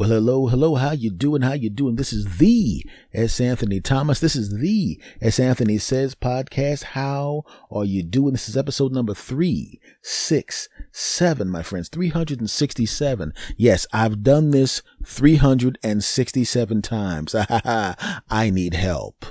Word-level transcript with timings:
Well, 0.00 0.08
hello, 0.08 0.46
hello. 0.46 0.76
How 0.76 0.92
you 0.92 1.10
doing? 1.10 1.42
How 1.42 1.52
you 1.52 1.68
doing? 1.68 1.96
This 1.96 2.10
is 2.10 2.38
the 2.38 2.86
S. 3.12 3.38
Anthony 3.38 3.82
Thomas. 3.82 4.18
This 4.18 4.34
is 4.34 4.58
the 4.58 4.98
S. 5.20 5.38
Anthony 5.38 5.76
Says 5.76 6.14
podcast. 6.14 6.84
How 6.84 7.42
are 7.70 7.84
you 7.84 8.02
doing? 8.02 8.32
This 8.32 8.48
is 8.48 8.56
episode 8.56 8.92
number 8.92 9.12
three, 9.12 9.78
six, 10.00 10.70
seven, 10.90 11.50
my 11.50 11.62
friends. 11.62 11.90
367. 11.90 13.34
Yes, 13.58 13.86
I've 13.92 14.22
done 14.22 14.52
this 14.52 14.80
367 15.04 16.80
times. 16.80 17.34
I 17.38 18.50
need 18.50 18.72
help. 18.72 19.26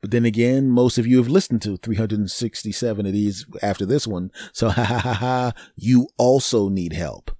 But 0.00 0.12
then 0.12 0.24
again, 0.24 0.70
most 0.70 0.96
of 0.96 1.06
you 1.06 1.18
have 1.18 1.28
listened 1.28 1.60
to 1.60 1.76
367 1.76 3.04
of 3.04 3.12
these 3.12 3.44
after 3.60 3.84
this 3.84 4.06
one. 4.06 4.30
So 4.54 4.70
ha 4.70 4.82
ha 4.82 4.98
ha 4.98 5.12
ha, 5.12 5.52
you 5.76 6.08
also 6.16 6.70
need 6.70 6.94
help. 6.94 7.36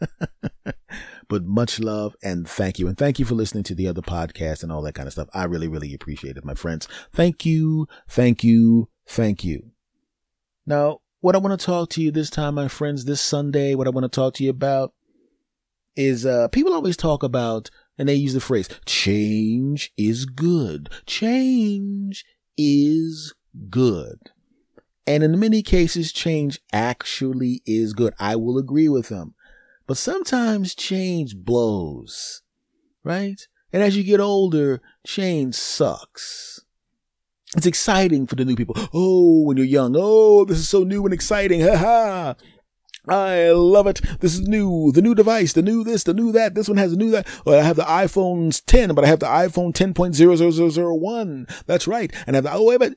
but 1.28 1.44
much 1.44 1.80
love 1.80 2.16
and 2.22 2.48
thank 2.48 2.78
you. 2.78 2.88
And 2.88 2.96
thank 2.96 3.18
you 3.18 3.24
for 3.24 3.34
listening 3.34 3.64
to 3.64 3.74
the 3.74 3.88
other 3.88 4.02
podcast 4.02 4.62
and 4.62 4.70
all 4.70 4.82
that 4.82 4.94
kind 4.94 5.06
of 5.06 5.12
stuff. 5.12 5.28
I 5.34 5.44
really, 5.44 5.68
really 5.68 5.94
appreciate 5.94 6.36
it, 6.36 6.44
my 6.44 6.54
friends. 6.54 6.88
Thank 7.12 7.46
you. 7.46 7.86
Thank 8.08 8.44
you. 8.44 8.88
Thank 9.06 9.44
you. 9.44 9.70
Now, 10.66 10.98
what 11.20 11.34
I 11.34 11.38
want 11.38 11.58
to 11.58 11.64
talk 11.64 11.90
to 11.90 12.02
you 12.02 12.10
this 12.10 12.30
time, 12.30 12.54
my 12.54 12.68
friends, 12.68 13.04
this 13.04 13.20
Sunday, 13.20 13.74
what 13.74 13.86
I 13.86 13.90
want 13.90 14.04
to 14.04 14.08
talk 14.08 14.34
to 14.34 14.44
you 14.44 14.50
about 14.50 14.92
is, 15.96 16.26
uh, 16.26 16.48
people 16.48 16.72
always 16.72 16.96
talk 16.96 17.22
about, 17.22 17.70
and 17.98 18.08
they 18.08 18.14
use 18.14 18.34
the 18.34 18.40
phrase, 18.40 18.68
change 18.86 19.92
is 19.96 20.24
good. 20.24 20.88
Change 21.06 22.24
is 22.56 23.34
good. 23.70 24.30
And 25.06 25.22
in 25.22 25.38
many 25.38 25.62
cases, 25.62 26.12
change 26.12 26.60
actually 26.72 27.62
is 27.66 27.92
good. 27.92 28.14
I 28.18 28.36
will 28.36 28.56
agree 28.56 28.88
with 28.88 29.08
them. 29.08 29.34
But 29.92 29.98
sometimes 29.98 30.74
change 30.74 31.36
blows, 31.36 32.40
right? 33.04 33.38
And 33.74 33.82
as 33.82 33.94
you 33.94 34.02
get 34.02 34.20
older, 34.20 34.80
change 35.06 35.54
sucks. 35.54 36.64
It's 37.54 37.66
exciting 37.66 38.26
for 38.26 38.34
the 38.34 38.46
new 38.46 38.56
people. 38.56 38.74
Oh, 38.94 39.42
when 39.42 39.58
you're 39.58 39.66
young. 39.66 39.94
Oh, 39.94 40.46
this 40.46 40.56
is 40.56 40.68
so 40.70 40.82
new 40.82 41.04
and 41.04 41.12
exciting. 41.12 41.60
Ha 41.60 41.76
ha. 41.76 42.34
I 43.08 43.50
love 43.50 43.88
it. 43.88 44.00
This 44.20 44.34
is 44.34 44.42
new, 44.42 44.92
the 44.92 45.02
new 45.02 45.16
device, 45.16 45.54
the 45.54 45.62
new 45.62 45.82
this, 45.82 46.04
the 46.04 46.14
new 46.14 46.30
that. 46.30 46.54
This 46.54 46.68
one 46.68 46.76
has 46.76 46.92
a 46.92 46.96
new 46.96 47.10
that. 47.10 47.26
Well, 47.44 47.58
I 47.58 47.64
have 47.64 47.74
the 47.74 47.82
iPhone's 47.82 48.60
10, 48.60 48.94
but 48.94 49.04
I 49.04 49.08
have 49.08 49.18
the 49.18 49.26
iPhone 49.26 49.72
10.00001. 49.72 51.64
That's 51.66 51.88
right. 51.88 52.12
And 52.28 52.36
I 52.36 52.38
have 52.38 52.44
the, 52.44 52.52
oh, 52.52 52.62
wait, 52.62 52.78
but 52.78 52.96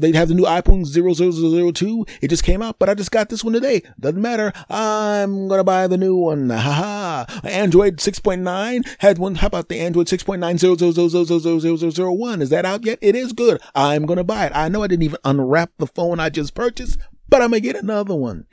they 0.00 0.12
have 0.12 0.28
the 0.28 0.34
new 0.34 0.44
iPhone 0.44 0.86
0002. 0.86 2.06
It 2.20 2.28
just 2.28 2.44
came 2.44 2.62
out, 2.62 2.78
but 2.78 2.88
I 2.88 2.94
just 2.94 3.10
got 3.10 3.28
this 3.28 3.42
one 3.42 3.52
today. 3.52 3.82
Doesn't 3.98 4.22
matter. 4.22 4.52
I'm 4.68 5.48
going 5.48 5.58
to 5.58 5.64
buy 5.64 5.88
the 5.88 5.98
new 5.98 6.14
one. 6.14 6.50
Ha 6.50 6.56
ha. 6.56 7.26
Android 7.42 7.96
6.9 7.96 8.88
had 8.98 9.18
one. 9.18 9.34
How 9.36 9.46
about 9.48 9.68
the 9.68 9.80
Android 9.80 10.06
6.9 10.06 12.42
Is 12.42 12.50
that 12.50 12.64
out 12.64 12.84
yet? 12.84 12.98
It 13.02 13.16
is 13.16 13.32
good. 13.32 13.60
I'm 13.74 14.06
going 14.06 14.18
to 14.18 14.24
buy 14.24 14.46
it. 14.46 14.52
I 14.54 14.68
know 14.68 14.84
I 14.84 14.86
didn't 14.86 15.02
even 15.02 15.18
unwrap 15.24 15.72
the 15.78 15.88
phone 15.88 16.20
I 16.20 16.28
just 16.28 16.54
purchased, 16.54 17.00
but 17.28 17.42
I'm 17.42 17.50
going 17.50 17.62
to 17.62 17.68
get 17.68 17.82
another 17.82 18.14
one 18.14 18.46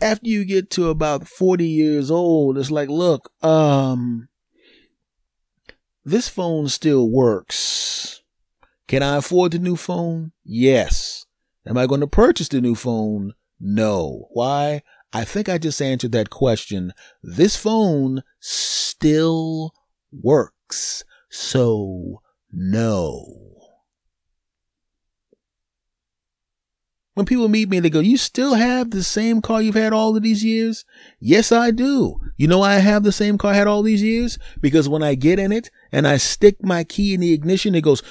after 0.00 0.28
you 0.28 0.44
get 0.44 0.70
to 0.70 0.88
about 0.88 1.28
40 1.28 1.66
years 1.66 2.10
old, 2.10 2.58
it's 2.58 2.70
like, 2.70 2.88
look, 2.88 3.30
um, 3.42 4.28
this 6.04 6.28
phone 6.28 6.68
still 6.68 7.10
works. 7.10 8.22
Can 8.86 9.02
I 9.02 9.16
afford 9.16 9.52
the 9.52 9.58
new 9.58 9.76
phone? 9.76 10.32
Yes. 10.44 11.24
Am 11.66 11.78
I 11.78 11.86
going 11.86 12.00
to 12.00 12.06
purchase 12.06 12.48
the 12.48 12.60
new 12.60 12.74
phone? 12.74 13.32
No. 13.58 14.28
Why? 14.32 14.82
I 15.12 15.24
think 15.24 15.48
I 15.48 15.58
just 15.58 15.80
answered 15.80 16.12
that 16.12 16.28
question. 16.28 16.92
This 17.22 17.56
phone 17.56 18.22
still 18.40 19.72
works. 20.12 21.04
So, 21.30 22.20
no. 22.52 23.43
When 27.14 27.26
people 27.26 27.48
meet 27.48 27.68
me, 27.68 27.78
they 27.78 27.90
go, 27.90 28.00
you 28.00 28.16
still 28.16 28.54
have 28.54 28.90
the 28.90 29.04
same 29.04 29.40
car 29.40 29.62
you've 29.62 29.76
had 29.76 29.92
all 29.92 30.16
of 30.16 30.22
these 30.22 30.44
years? 30.44 30.84
Yes, 31.20 31.52
I 31.52 31.70
do. 31.70 32.18
You 32.36 32.48
know 32.48 32.62
I 32.62 32.74
have 32.74 33.04
the 33.04 33.12
same 33.12 33.38
car 33.38 33.52
I 33.52 33.56
had 33.56 33.68
all 33.68 33.82
these 33.82 34.02
years? 34.02 34.36
Because 34.60 34.88
when 34.88 35.04
I 35.04 35.14
get 35.14 35.38
in 35.38 35.52
it 35.52 35.70
and 35.92 36.08
I 36.08 36.16
stick 36.16 36.56
my 36.62 36.82
key 36.82 37.14
in 37.14 37.20
the 37.20 37.32
ignition, 37.32 37.76
it 37.76 37.82
goes, 37.82 38.02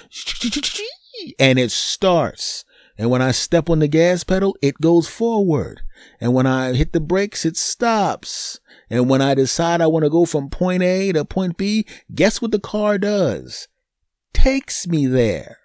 and 1.37 1.59
it 1.59 1.71
starts. 1.71 2.63
And 2.97 3.09
when 3.09 3.21
I 3.21 3.31
step 3.31 3.69
on 3.69 3.79
the 3.79 3.87
gas 3.89 4.23
pedal, 4.23 4.55
it 4.61 4.79
goes 4.79 5.07
forward. 5.07 5.81
And 6.21 6.33
when 6.33 6.45
I 6.45 6.73
hit 6.73 6.93
the 6.93 7.01
brakes, 7.01 7.43
it 7.43 7.57
stops. 7.57 8.59
And 8.89 9.09
when 9.09 9.21
I 9.21 9.33
decide 9.33 9.81
I 9.81 9.87
want 9.87 10.03
to 10.05 10.09
go 10.09 10.25
from 10.25 10.49
point 10.49 10.83
A 10.83 11.11
to 11.11 11.25
point 11.25 11.57
B, 11.57 11.85
guess 12.13 12.41
what 12.41 12.51
the 12.51 12.59
car 12.59 12.97
does? 12.97 13.67
Takes 14.33 14.87
me 14.87 15.07
there. 15.07 15.57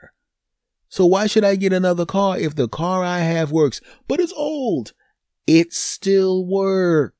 So 0.89 1.05
why 1.07 1.27
should 1.27 1.45
I 1.45 1.57
get 1.57 1.73
another 1.73 2.07
car 2.07 2.39
if 2.39 2.55
the 2.55 2.69
car 2.69 3.05
I 3.05 3.19
have 3.21 3.53
works? 3.53 3.81
But 4.07 4.21
it's 4.21 4.33
old. 4.35 4.93
It 5.47 5.73
still 5.73 6.47
works. 6.47 7.15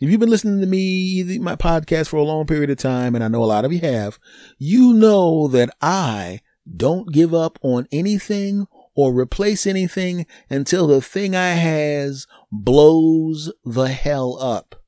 If 0.00 0.08
you've 0.10 0.20
been 0.20 0.30
listening 0.30 0.60
to 0.60 0.66
me, 0.66 1.38
my 1.40 1.56
podcast 1.56 2.08
for 2.08 2.16
a 2.16 2.22
long 2.22 2.46
period 2.46 2.70
of 2.70 2.78
time, 2.78 3.14
and 3.14 3.24
I 3.24 3.28
know 3.28 3.42
a 3.42 3.46
lot 3.46 3.64
of 3.64 3.72
you 3.72 3.80
have, 3.80 4.18
you 4.56 4.94
know 4.94 5.48
that 5.48 5.70
I 5.82 6.40
don't 6.76 7.12
give 7.12 7.34
up 7.34 7.58
on 7.62 7.88
anything 7.90 8.66
or 8.94 9.12
replace 9.12 9.66
anything 9.66 10.26
until 10.48 10.86
the 10.86 11.00
thing 11.00 11.34
I 11.34 11.50
has 11.50 12.26
blows 12.50 13.52
the 13.64 13.88
hell 13.88 14.38
up 14.40 14.84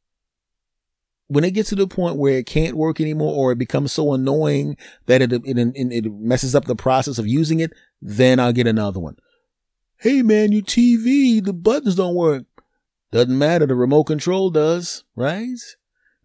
when 1.31 1.45
it 1.45 1.53
gets 1.53 1.69
to 1.69 1.77
the 1.77 1.87
point 1.87 2.17
where 2.17 2.39
it 2.39 2.47
can't 2.47 2.77
work 2.77 3.01
anymore 3.01 3.33
or 3.33 3.53
it 3.53 3.59
becomes 3.59 3.93
so 3.93 4.13
annoying 4.13 4.77
that 5.07 5.23
it, 5.23 5.33
it, 5.33 5.43
it, 5.47 6.13
messes 6.13 6.57
up 6.57 6.65
the 6.65 6.75
process 6.75 7.19
of 7.19 7.27
using 7.29 7.61
it, 7.61 7.73
then 8.03 8.41
I'll 8.41 8.53
get 8.53 8.67
another 8.67 8.99
one. 8.99 9.15
Hey 9.99 10.23
man, 10.23 10.51
your 10.51 10.63
TV, 10.63 11.43
the 11.43 11.53
buttons 11.53 11.95
don't 11.95 12.17
work. 12.17 12.47
Doesn't 13.13 13.39
matter. 13.39 13.65
The 13.65 13.77
remote 13.77 14.05
control 14.05 14.51
does, 14.51 15.05
right? 15.15 15.57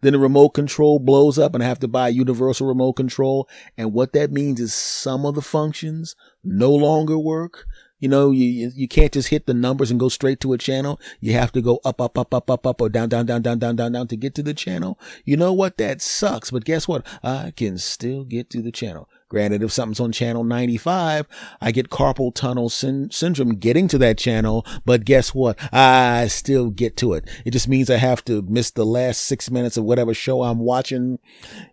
Then 0.00 0.12
the 0.12 0.18
remote 0.18 0.50
control 0.50 0.98
blows 0.98 1.38
up 1.38 1.54
and 1.54 1.62
I 1.62 1.68
have 1.68 1.78
to 1.80 1.88
buy 1.88 2.08
a 2.08 2.12
universal 2.12 2.66
remote 2.66 2.94
control. 2.94 3.48
And 3.78 3.92
what 3.92 4.12
that 4.12 4.32
means 4.32 4.58
is 4.58 4.74
some 4.74 5.24
of 5.24 5.36
the 5.36 5.42
functions 5.42 6.16
no 6.42 6.72
longer 6.72 7.16
work. 7.16 7.64
You 7.98 8.08
know, 8.08 8.30
you, 8.30 8.70
you 8.74 8.88
can't 8.88 9.12
just 9.12 9.28
hit 9.28 9.46
the 9.46 9.54
numbers 9.54 9.90
and 9.90 9.98
go 9.98 10.08
straight 10.08 10.38
to 10.40 10.52
a 10.52 10.58
channel. 10.58 11.00
You 11.20 11.32
have 11.32 11.52
to 11.52 11.62
go 11.62 11.80
up, 11.84 12.00
up, 12.00 12.18
up, 12.18 12.34
up, 12.34 12.50
up, 12.50 12.66
up, 12.66 12.80
or 12.80 12.88
down, 12.88 13.08
down, 13.08 13.26
down, 13.26 13.42
down, 13.42 13.58
down, 13.58 13.76
down, 13.76 13.92
down 13.92 14.08
to 14.08 14.16
get 14.16 14.34
to 14.34 14.42
the 14.42 14.52
channel. 14.52 14.98
You 15.24 15.36
know 15.36 15.52
what? 15.52 15.78
That 15.78 16.02
sucks. 16.02 16.50
But 16.50 16.64
guess 16.64 16.86
what? 16.86 17.06
I 17.22 17.52
can 17.56 17.78
still 17.78 18.24
get 18.24 18.50
to 18.50 18.60
the 18.60 18.72
channel. 18.72 19.08
Granted, 19.28 19.60
if 19.64 19.72
something's 19.72 19.98
on 19.98 20.12
channel 20.12 20.44
95, 20.44 21.26
I 21.60 21.72
get 21.72 21.90
carpal 21.90 22.32
tunnel 22.32 22.68
syn- 22.68 23.10
syndrome 23.10 23.56
getting 23.56 23.88
to 23.88 23.98
that 23.98 24.18
channel. 24.18 24.64
But 24.84 25.04
guess 25.04 25.34
what? 25.34 25.58
I 25.74 26.28
still 26.28 26.70
get 26.70 26.96
to 26.98 27.14
it. 27.14 27.28
It 27.44 27.50
just 27.50 27.66
means 27.66 27.90
I 27.90 27.96
have 27.96 28.24
to 28.26 28.42
miss 28.42 28.70
the 28.70 28.86
last 28.86 29.22
six 29.22 29.50
minutes 29.50 29.76
of 29.76 29.82
whatever 29.82 30.14
show 30.14 30.44
I'm 30.44 30.60
watching 30.60 31.18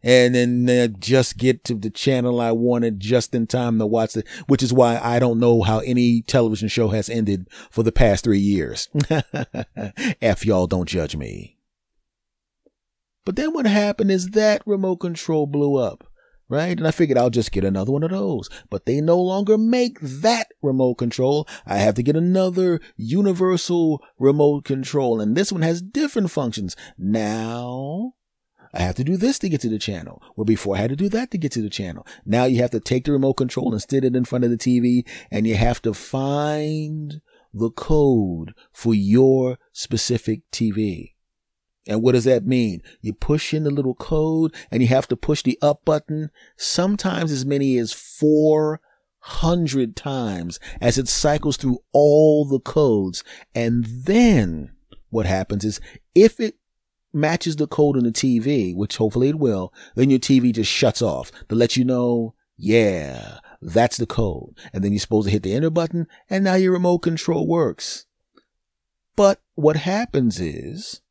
and 0.02 0.34
then 0.34 0.68
uh, 0.68 0.88
just 0.98 1.38
get 1.38 1.64
to 1.66 1.76
the 1.76 1.92
channel 1.92 2.42
I 2.42 2.52
wanted 2.52 3.00
just 3.00 3.36
in 3.36 3.46
time 3.46 3.78
to 3.78 3.86
watch 3.86 4.18
it, 4.18 4.28
which 4.48 4.64
is 4.64 4.74
why 4.74 5.00
I 5.00 5.20
don't 5.20 5.40
know 5.40 5.62
how 5.62 5.78
any 5.80 6.24
television 6.24 6.70
show 6.70 6.88
has 6.88 7.08
ended 7.08 7.48
for 7.70 7.84
the 7.84 7.92
past 7.92 8.24
three 8.24 8.40
years. 8.40 8.90
F 10.22 10.44
y'all 10.44 10.66
don't 10.66 10.90
judge 10.90 11.16
me. 11.16 11.60
But 13.26 13.36
then 13.36 13.54
what 13.54 13.68
happened 13.68 14.10
is 14.10 14.32
that 14.32 14.64
remote 14.66 14.98
control 14.98 15.46
blew 15.46 15.76
up 15.76 16.08
right? 16.50 16.78
And 16.78 16.88
I 16.88 16.92
figured 16.92 17.18
I'll 17.18 17.30
just 17.30 17.52
get 17.52 17.64
another 17.64 17.92
one 17.92 18.04
of 18.04 18.12
those. 18.12 18.50
But 18.70 18.86
they 18.86 19.02
no 19.02 19.20
longer 19.20 19.58
make 19.58 20.00
that 20.02 20.48
remote 20.62 20.96
control. 20.96 21.48
I 21.66 21.78
have 21.78 21.96
to 21.96 22.04
get 22.04 22.16
another 22.16 22.80
universal 22.96 24.02
remote 24.20 24.66
control. 24.66 25.20
And 25.20 25.36
this 25.36 25.52
one 25.52 25.62
has 25.62 25.82
different 25.82 26.32
functions. 26.32 26.76
Now, 26.98 28.14
I 28.74 28.82
have 28.82 28.96
to 28.96 29.04
do 29.04 29.18
this 29.18 29.38
to 29.40 29.50
get 29.50 29.62
to 29.62 29.70
the 29.70 29.80
channel. 29.80 30.22
Where 30.36 30.46
before 30.46 30.76
I 30.76 30.80
had 30.80 30.90
to 30.90 30.96
do 30.96 31.10
that 31.10 31.32
to 31.32 31.38
get 31.38 31.52
to 31.54 31.62
the 31.62 31.70
channel. 31.70 32.08
Now 32.26 32.46
you 32.46 32.62
have 32.62 32.72
to 32.72 32.80
take 32.80 33.06
the 33.06 33.12
remote 33.12 33.36
control 33.36 33.72
and 33.72 33.82
stick 33.82 34.04
it 34.04 34.16
in 34.16 34.26
front 34.26 34.46
of 34.46 34.52
the 34.52 34.58
TV 34.58 35.08
and 35.30 35.46
you 35.46 35.56
have 35.56 35.82
to 35.84 35.94
find 35.94 37.22
the 37.54 37.70
code 37.70 38.56
for 38.72 38.96
your 38.96 39.60
specific 39.74 40.42
TV. 40.52 41.13
And 41.88 42.02
what 42.02 42.14
does 42.14 42.24
that 42.24 42.46
mean? 42.46 42.82
You 43.02 43.14
push 43.14 43.54
in 43.54 43.64
the 43.64 43.72
little 43.72 43.96
code 43.96 44.56
and 44.72 44.82
you 44.82 44.88
have 44.88 45.08
to 45.10 45.18
push 45.18 45.44
the 45.44 45.58
up 45.62 45.84
button 45.84 46.30
sometimes 46.56 47.32
as 47.32 47.46
many 47.46 47.78
as 47.78 47.92
400 47.92 49.96
times 49.96 50.60
as 50.80 50.98
it 50.98 51.08
cycles 51.08 51.58
through 51.58 51.80
all 51.92 52.46
the 52.46 52.60
codes. 52.60 53.24
And 53.54 53.86
then 53.86 54.72
what 55.10 55.26
happens 55.26 55.66
is 55.66 55.82
if 56.16 56.40
it 56.40 56.56
matches 57.12 57.58
the 57.58 57.68
code 57.68 57.98
on 57.98 58.04
the 58.04 58.12
TV, 58.12 58.76
which 58.76 58.98
hopefully 58.98 59.30
it 59.30 59.40
will, 59.40 59.74
then 59.96 60.10
your 60.10 60.20
TV 60.20 60.54
just 60.54 60.72
shuts 60.72 61.02
off 61.02 61.32
to 61.50 61.56
let 61.56 61.76
you 61.76 61.84
know, 61.84 62.34
yeah, 62.58 63.40
that's 63.62 63.98
the 63.98 64.06
code. 64.06 64.58
And 64.72 64.84
then 64.84 64.94
you're 64.94 65.00
supposed 65.00 65.28
to 65.28 65.32
hit 65.32 65.44
the 65.44 65.54
enter 65.54 65.70
button 65.70 66.08
and 66.30 66.46
now 66.46 66.56
your 66.56 66.72
remote 66.72 67.00
control 67.00 67.46
works. 67.46 68.06
But 69.16 69.42
what 69.56 69.76
happens 69.76 70.40
is 70.40 71.02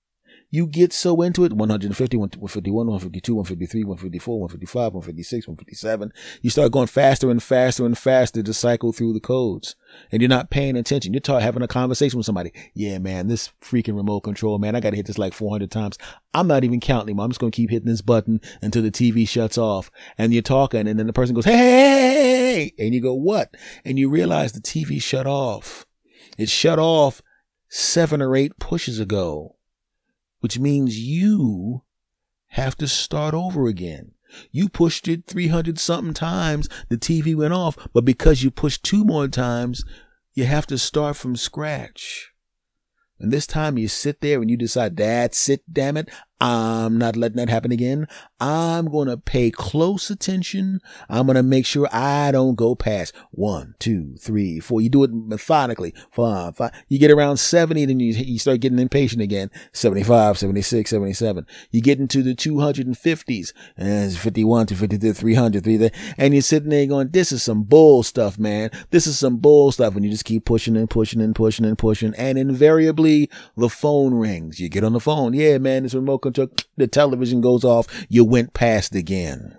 you 0.52 0.66
get 0.66 0.92
so 0.92 1.22
into 1.22 1.44
it 1.44 1.54
150, 1.54 2.16
151, 2.18 2.86
152, 2.86 3.34
153, 3.34 3.84
154, 3.84 4.40
155, 4.40 4.92
156, 4.92 5.48
157. 5.48 6.12
You 6.42 6.50
start 6.50 6.72
going 6.72 6.88
faster 6.88 7.30
and 7.30 7.42
faster 7.42 7.86
and 7.86 7.96
faster 7.96 8.42
to 8.42 8.52
cycle 8.52 8.92
through 8.92 9.14
the 9.14 9.20
codes. 9.20 9.76
And 10.12 10.20
you're 10.20 10.28
not 10.28 10.50
paying 10.50 10.76
attention. 10.76 11.14
You're 11.14 11.20
talking, 11.20 11.42
having 11.42 11.62
a 11.62 11.68
conversation 11.68 12.18
with 12.18 12.26
somebody. 12.26 12.52
Yeah, 12.74 12.98
man, 12.98 13.28
this 13.28 13.50
freaking 13.62 13.96
remote 13.96 14.20
control, 14.20 14.58
man, 14.58 14.76
I 14.76 14.80
got 14.80 14.90
to 14.90 14.96
hit 14.96 15.06
this 15.06 15.16
like 15.16 15.32
400 15.32 15.70
times. 15.70 15.96
I'm 16.34 16.48
not 16.48 16.64
even 16.64 16.80
counting. 16.80 17.18
I'm 17.18 17.30
just 17.30 17.40
going 17.40 17.50
to 17.50 17.56
keep 17.56 17.70
hitting 17.70 17.88
this 17.88 18.02
button 18.02 18.42
until 18.60 18.82
the 18.82 18.90
TV 18.90 19.26
shuts 19.26 19.56
off. 19.56 19.90
And 20.18 20.34
you're 20.34 20.42
talking 20.42 20.86
and 20.86 20.98
then 20.98 21.06
the 21.06 21.14
person 21.14 21.34
goes, 21.34 21.46
hey. 21.46 22.74
And 22.78 22.94
you 22.94 23.00
go, 23.00 23.14
what? 23.14 23.56
And 23.86 23.98
you 23.98 24.10
realize 24.10 24.52
the 24.52 24.60
TV 24.60 25.00
shut 25.00 25.26
off. 25.26 25.86
It 26.36 26.50
shut 26.50 26.78
off 26.78 27.22
seven 27.70 28.20
or 28.20 28.36
eight 28.36 28.58
pushes 28.58 29.00
ago 29.00 29.56
which 30.42 30.58
means 30.58 30.98
you 30.98 31.84
have 32.48 32.76
to 32.76 32.88
start 32.88 33.32
over 33.32 33.68
again. 33.68 34.10
You 34.50 34.68
pushed 34.68 35.06
it 35.06 35.24
300 35.26 35.78
something 35.78 36.14
times, 36.14 36.68
the 36.88 36.98
TV 36.98 37.32
went 37.36 37.52
off, 37.54 37.76
but 37.92 38.04
because 38.04 38.42
you 38.42 38.50
pushed 38.50 38.82
two 38.82 39.04
more 39.04 39.28
times, 39.28 39.84
you 40.34 40.44
have 40.44 40.66
to 40.66 40.78
start 40.78 41.16
from 41.16 41.36
scratch. 41.36 42.32
And 43.20 43.32
this 43.32 43.46
time 43.46 43.78
you 43.78 43.86
sit 43.86 44.20
there 44.20 44.40
and 44.40 44.50
you 44.50 44.56
decide, 44.56 44.96
that's 44.96 45.48
it, 45.48 45.62
damn 45.72 45.96
it. 45.96 46.08
I'm 46.42 46.98
not 46.98 47.14
letting 47.14 47.36
that 47.36 47.48
happen 47.48 47.70
again. 47.70 48.08
I'm 48.40 48.90
going 48.90 49.06
to 49.06 49.16
pay 49.16 49.52
close 49.52 50.10
attention. 50.10 50.80
I'm 51.08 51.26
going 51.26 51.36
to 51.36 51.42
make 51.44 51.64
sure 51.64 51.88
I 51.92 52.32
don't 52.32 52.56
go 52.56 52.74
past 52.74 53.14
one, 53.30 53.76
two, 53.78 54.16
three, 54.16 54.58
four. 54.58 54.80
You 54.80 54.88
do 54.88 55.04
it 55.04 55.12
methodically. 55.12 55.94
Five, 56.10 56.56
five. 56.56 56.72
You 56.88 56.98
get 56.98 57.12
around 57.12 57.36
70, 57.36 57.86
then 57.86 58.00
you, 58.00 58.12
you 58.12 58.40
start 58.40 58.58
getting 58.58 58.80
impatient 58.80 59.22
again. 59.22 59.52
75, 59.72 60.36
76, 60.36 60.90
77. 60.90 61.46
You 61.70 61.80
get 61.80 62.00
into 62.00 62.24
the 62.24 62.34
250s 62.34 63.52
and 63.76 64.12
51 64.12 64.66
to 64.66 64.74
53, 64.74 65.12
300, 65.12 65.62
300, 65.62 65.94
and 66.18 66.34
you're 66.34 66.42
sitting 66.42 66.70
there 66.70 66.86
going, 66.86 67.10
this 67.10 67.30
is 67.30 67.44
some 67.44 67.62
bull 67.62 68.02
stuff, 68.02 68.36
man. 68.36 68.70
This 68.90 69.06
is 69.06 69.16
some 69.16 69.36
bull 69.36 69.70
stuff. 69.70 69.94
And 69.94 70.04
you 70.04 70.10
just 70.10 70.24
keep 70.24 70.44
pushing 70.44 70.76
and 70.76 70.90
pushing 70.90 71.20
and 71.20 71.36
pushing 71.36 71.64
and 71.64 71.78
pushing. 71.78 72.16
And 72.16 72.36
invariably 72.36 73.30
the 73.56 73.68
phone 73.68 74.14
rings. 74.14 74.58
You 74.58 74.68
get 74.68 74.82
on 74.82 74.92
the 74.92 74.98
phone. 74.98 75.34
Yeah, 75.34 75.58
man, 75.58 75.84
it's 75.84 75.94
remote 75.94 76.18
control 76.18 76.31
the 76.76 76.86
television 76.86 77.40
goes 77.40 77.64
off, 77.64 77.86
you 78.08 78.24
went 78.24 78.54
past 78.54 78.94
again. 78.94 79.56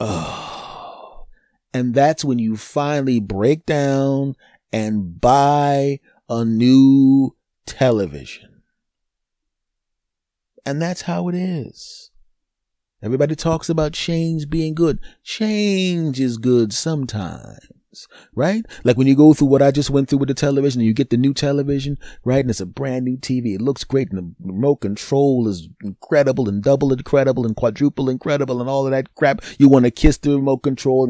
Oh. 0.00 0.42
And 1.74 1.92
that's 1.92 2.24
when 2.24 2.38
you 2.38 2.56
finally 2.56 3.20
break 3.20 3.66
down 3.66 4.34
and 4.72 5.20
buy 5.20 6.00
a 6.26 6.42
new 6.42 7.36
television. 7.66 8.62
And 10.64 10.80
that's 10.80 11.02
how 11.02 11.28
it 11.28 11.34
is. 11.34 12.10
Everybody 13.02 13.36
talks 13.36 13.68
about 13.68 13.92
change 13.92 14.48
being 14.48 14.74
good. 14.74 15.00
Change 15.22 16.18
is 16.18 16.38
good 16.38 16.72
sometimes 16.72 17.58
right? 18.34 18.64
Like 18.84 18.96
when 18.96 19.06
you 19.06 19.16
go 19.16 19.34
through 19.34 19.48
what 19.48 19.62
I 19.62 19.70
just 19.70 19.90
went 19.90 20.08
through 20.08 20.18
with 20.18 20.28
the 20.28 20.34
television 20.34 20.80
and 20.80 20.86
you 20.86 20.94
get 20.94 21.10
the 21.10 21.16
new 21.16 21.32
television, 21.34 21.98
right? 22.24 22.40
And 22.40 22.50
it's 22.50 22.60
a 22.60 22.66
brand 22.66 23.04
new 23.04 23.16
TV. 23.16 23.54
It 23.54 23.62
looks 23.62 23.84
great 23.84 24.10
and 24.10 24.18
the 24.18 24.52
remote 24.52 24.76
control 24.76 25.48
is 25.48 25.68
incredible 25.82 26.48
and 26.48 26.62
double 26.62 26.92
incredible 26.92 27.46
and 27.46 27.56
quadruple 27.56 28.10
incredible 28.10 28.60
and 28.60 28.68
all 28.68 28.86
of 28.86 28.90
that 28.90 29.14
crap. 29.14 29.42
You 29.58 29.68
want 29.68 29.84
to 29.84 29.90
kiss 29.90 30.18
the 30.18 30.36
remote 30.36 30.58
control 30.58 31.06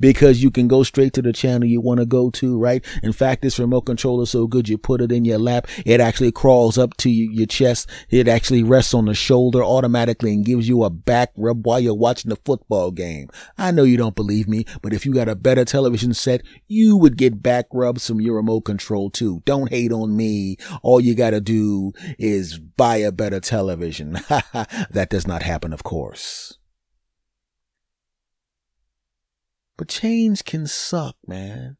because 0.00 0.42
you 0.42 0.50
can 0.50 0.68
go 0.68 0.82
straight 0.82 1.12
to 1.14 1.22
the 1.22 1.32
channel 1.32 1.68
you 1.68 1.80
want 1.80 2.00
to 2.00 2.06
go 2.06 2.30
to, 2.30 2.58
right? 2.58 2.84
In 3.02 3.12
fact, 3.12 3.42
this 3.42 3.58
remote 3.58 3.82
control 3.82 4.20
is 4.22 4.30
so 4.30 4.46
good 4.46 4.68
you 4.68 4.78
put 4.78 5.00
it 5.00 5.12
in 5.12 5.24
your 5.24 5.38
lap. 5.38 5.66
It 5.86 6.00
actually 6.00 6.32
crawls 6.32 6.78
up 6.78 6.96
to 6.98 7.10
your 7.10 7.46
chest. 7.46 7.88
It 8.10 8.28
actually 8.28 8.62
rests 8.62 8.94
on 8.94 9.06
the 9.06 9.14
shoulder 9.14 9.62
automatically 9.62 10.32
and 10.34 10.44
gives 10.44 10.68
you 10.68 10.84
a 10.84 10.90
back 10.90 11.32
rub 11.36 11.66
while 11.66 11.80
you're 11.80 11.94
watching 11.94 12.30
the 12.30 12.36
football 12.44 12.90
game. 12.90 13.28
I 13.56 13.70
know 13.70 13.84
you 13.84 13.96
don't 13.96 14.16
believe 14.16 14.48
me, 14.48 14.64
but 14.82 14.92
if 14.92 15.06
you 15.06 15.14
got 15.14 15.28
a 15.28 15.36
better 15.36 15.64
television 15.64 16.01
television 16.02 16.14
set, 16.14 16.42
you 16.66 16.96
would 16.96 17.16
get 17.16 17.42
back 17.42 17.66
rubs 17.72 18.06
from 18.06 18.20
your 18.20 18.36
remote 18.36 18.62
control 18.62 19.10
too. 19.10 19.42
Don't 19.44 19.70
hate 19.70 19.92
on 19.92 20.16
me. 20.16 20.56
All 20.82 21.00
you 21.00 21.14
gotta 21.14 21.40
do 21.40 21.92
is 22.18 22.58
buy 22.58 22.96
a 22.96 23.12
better 23.12 23.40
television. 23.40 24.12
that 24.90 25.08
does 25.10 25.26
not 25.26 25.42
happen, 25.42 25.72
of 25.72 25.82
course. 25.84 26.58
But 29.76 29.88
change 29.88 30.44
can 30.44 30.66
suck, 30.66 31.16
man. 31.26 31.76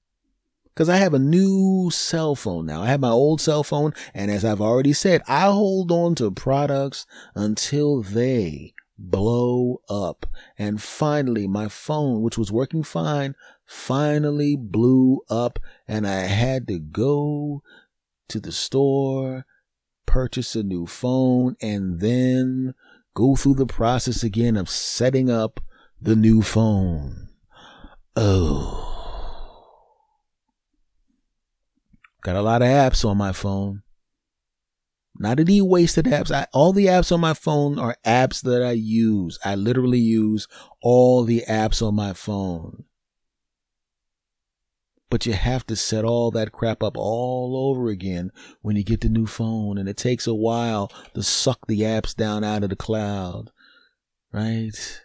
Cause 0.75 0.89
I 0.89 0.97
have 0.97 1.13
a 1.13 1.19
new 1.19 1.91
cell 1.93 2.35
phone 2.35 2.65
now. 2.65 2.83
I 2.83 2.87
have 2.87 3.01
my 3.01 3.11
old 3.11 3.43
cell 3.43 3.63
phone. 3.63 3.93
And 4.15 4.31
as 4.31 4.43
I've 4.43 4.61
already 4.63 4.95
said, 4.95 5.21
I 5.29 5.43
hold 5.43 5.93
on 5.93 6.15
to 6.15 6.31
products 6.31 7.05
until 7.35 8.03
they 8.03 8.73
blow 9.03 9.83
up. 9.89 10.27
And 10.57 10.81
finally, 10.81 11.47
my 11.47 11.69
phone, 11.69 12.23
which 12.23 12.39
was 12.39 12.53
working 12.53 12.83
fine, 12.83 13.35
finally 13.73 14.55
blew 14.55 15.23
up 15.31 15.59
and 15.89 16.07
I 16.07 16.21
had 16.21 16.69
to 16.69 16.79
go 16.79 17.63
to 18.29 18.39
the 18.39 18.53
store, 18.53 19.47
purchase 20.07 20.55
a 20.55 20.63
new 20.63 20.87
phone, 20.87 21.57
and 21.61 21.99
then 22.01 22.75
go 23.15 23.35
through 23.35 23.55
the 23.55 23.67
process 23.67 24.23
again 24.23 24.57
of 24.57 24.69
setting 24.69 25.31
up 25.31 25.59
the 26.01 26.15
new 26.15 26.43
phone. 26.43 27.31
Oh. 28.15 28.91
Got 32.23 32.37
a 32.37 32.43
lot 32.43 32.63
of 32.63 32.69
apps 32.69 33.09
on 33.09 33.17
my 33.17 33.33
phone. 33.33 33.83
Not 35.19 35.41
any 35.41 35.61
wasted 35.61 36.05
apps. 36.05 36.31
I, 36.31 36.47
all 36.53 36.73
the 36.73 36.87
apps 36.87 37.11
on 37.11 37.21
my 37.21 37.35
phone 37.35 37.79
are 37.79 37.97
apps 38.07 38.43
that 38.43 38.63
I 38.63 38.73
use. 38.73 39.39
I 39.45 39.55
literally 39.55 39.99
use 39.99 40.47
all 40.83 41.25
the 41.25 41.43
apps 41.49 41.85
on 41.85 41.95
my 41.95 42.13
phone. 42.13 42.85
But 45.13 45.27
you 45.27 45.35
have 45.35 45.67
to 45.67 45.77
set 45.77 46.07
all 46.07 46.31
that 46.31 46.53
crap 46.53 46.83
up 46.83 46.97
all 46.97 47.71
over 47.71 47.91
again 47.91 48.33
when 48.63 48.77
you 48.77 48.83
get 48.83 49.03
the 49.03 49.11
new 49.11 49.27
phone. 49.27 49.77
And 49.77 49.87
it 49.87 49.99
takes 49.99 50.27
a 50.27 50.33
while 50.33 50.91
to 51.13 51.23
suck 51.23 51.67
the 51.67 51.83
apps 51.83 52.17
down 52.17 52.45
out 52.45 52.65
of 52.65 52.71
the 52.71 52.77
cloud. 52.77 53.51
Right? 54.33 55.03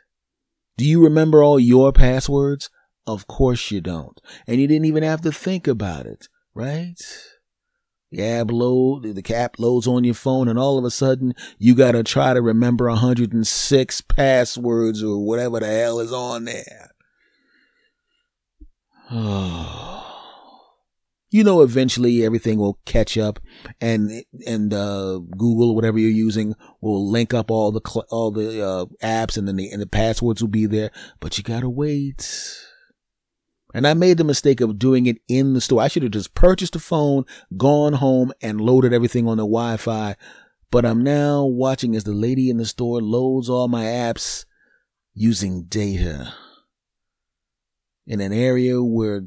Do 0.78 0.86
you 0.86 1.04
remember 1.04 1.44
all 1.44 1.60
your 1.60 1.92
passwords? 1.92 2.70
Of 3.06 3.28
course 3.28 3.70
you 3.70 3.82
don't. 3.82 4.18
And 4.48 4.62
you 4.62 4.68
didn't 4.70 4.86
even 4.86 5.04
have 5.04 5.20
to 5.24 5.32
think 5.34 5.68
about 5.68 6.06
it. 6.06 6.30
Right? 6.54 7.02
The 8.10 8.24
app 8.24 8.50
load, 8.50 9.14
the 9.14 9.22
cap 9.22 9.60
loads 9.60 9.88
on 9.88 10.06
your 10.06 10.14
phone, 10.14 10.48
and 10.48 10.58
all 10.58 10.78
of 10.78 10.86
a 10.86 10.90
sudden 10.90 11.34
you 11.58 11.76
gotta 11.76 12.04
try 12.04 12.34
to 12.34 12.42
remember 12.42 12.88
106 12.88 14.02
passwords 14.02 15.04
or 15.04 15.26
whatever 15.28 15.60
the 15.60 15.68
hell 15.68 16.00
is 16.00 16.14
on 16.14 16.46
there. 16.46 16.87
you 21.30 21.44
know, 21.44 21.62
eventually 21.62 22.26
everything 22.26 22.58
will 22.58 22.80
catch 22.86 23.18
up, 23.18 23.40
and 23.80 24.24
and 24.46 24.74
uh, 24.74 25.20
Google, 25.38 25.76
whatever 25.76 25.98
you're 25.98 26.10
using, 26.10 26.56
will 26.82 27.10
link 27.10 27.34
up 27.34 27.50
all 27.50 27.72
the 27.72 27.82
cl- 27.86 28.06
all 28.10 28.32
the 28.32 28.62
uh, 28.62 28.86
apps, 29.02 29.38
and 29.38 29.48
then 29.48 29.56
the 29.56 29.70
and 29.70 29.82
the 29.82 29.88
passwords 29.88 30.42
will 30.42 30.50
be 30.50 30.66
there. 30.66 30.92
But 31.22 31.38
you 31.38 31.44
gotta 31.44 31.70
wait. 31.70 32.64
And 33.74 33.86
I 33.86 33.94
made 33.94 34.18
the 34.18 34.24
mistake 34.24 34.60
of 34.60 34.80
doing 34.80 35.06
it 35.06 35.18
in 35.28 35.54
the 35.54 35.62
store. 35.62 35.82
I 35.82 35.88
should 35.88 36.04
have 36.04 36.12
just 36.12 36.34
purchased 36.34 36.76
a 36.76 36.80
phone, 36.80 37.26
gone 37.56 37.94
home, 37.94 38.32
and 38.42 38.60
loaded 38.60 38.94
everything 38.94 39.28
on 39.28 39.38
the 39.38 39.44
Wi-Fi. 39.44 40.16
But 40.72 40.86
I'm 40.86 41.04
now 41.04 41.46
watching 41.46 41.96
as 41.96 42.04
the 42.04 42.14
lady 42.14 42.50
in 42.50 42.58
the 42.58 42.66
store 42.66 43.02
loads 43.02 43.50
all 43.50 43.68
my 43.68 43.84
apps 43.84 44.46
using 45.14 45.64
data 45.64 46.34
in 48.08 48.22
an 48.22 48.34
area 48.34 48.82
where 48.82 49.24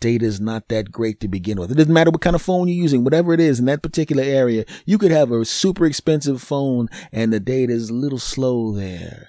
data 0.00 0.24
is 0.24 0.40
not 0.40 0.68
that 0.68 0.90
great 0.90 1.20
to 1.20 1.28
begin 1.28 1.60
with. 1.60 1.70
It 1.70 1.76
doesn't 1.76 1.92
matter 1.92 2.10
what 2.10 2.22
kind 2.22 2.34
of 2.34 2.42
phone 2.42 2.66
you're 2.68 2.82
using, 2.82 3.04
whatever 3.04 3.32
it 3.32 3.40
is 3.40 3.60
in 3.60 3.66
that 3.66 3.82
particular 3.82 4.22
area. 4.22 4.64
You 4.84 4.98
could 4.98 5.12
have 5.12 5.30
a 5.30 5.44
super 5.44 5.86
expensive 5.86 6.42
phone 6.42 6.88
and 7.12 7.32
the 7.32 7.40
data 7.40 7.72
is 7.72 7.90
a 7.90 7.94
little 7.94 8.18
slow 8.18 8.72
there. 8.72 9.28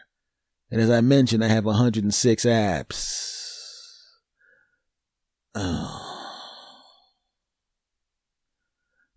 And 0.72 0.82
as 0.82 0.90
I 0.90 1.02
mentioned, 1.02 1.44
I 1.44 1.50
have 1.50 1.66
106 1.66 2.46
apps. 2.46 3.98
Oh. 5.54 6.08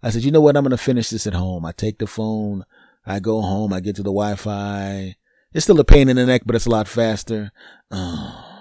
I 0.02 0.10
said, 0.10 0.24
you 0.24 0.32
know 0.32 0.42
what? 0.42 0.54
I'm 0.54 0.64
going 0.64 0.72
to 0.72 0.76
finish 0.76 1.08
this 1.08 1.26
at 1.26 1.32
home. 1.32 1.64
I 1.64 1.72
take 1.72 1.98
the 1.98 2.06
phone. 2.06 2.66
I 3.06 3.20
go 3.20 3.40
home. 3.40 3.72
I 3.72 3.80
get 3.80 3.96
to 3.96 4.02
the 4.02 4.10
Wi-Fi. 4.10 5.16
It's 5.54 5.64
still 5.64 5.80
a 5.80 5.84
pain 5.84 6.10
in 6.10 6.16
the 6.16 6.26
neck, 6.26 6.42
but 6.44 6.54
it's 6.56 6.66
a 6.66 6.70
lot 6.70 6.88
faster. 6.88 7.52
Oh. 7.90 8.50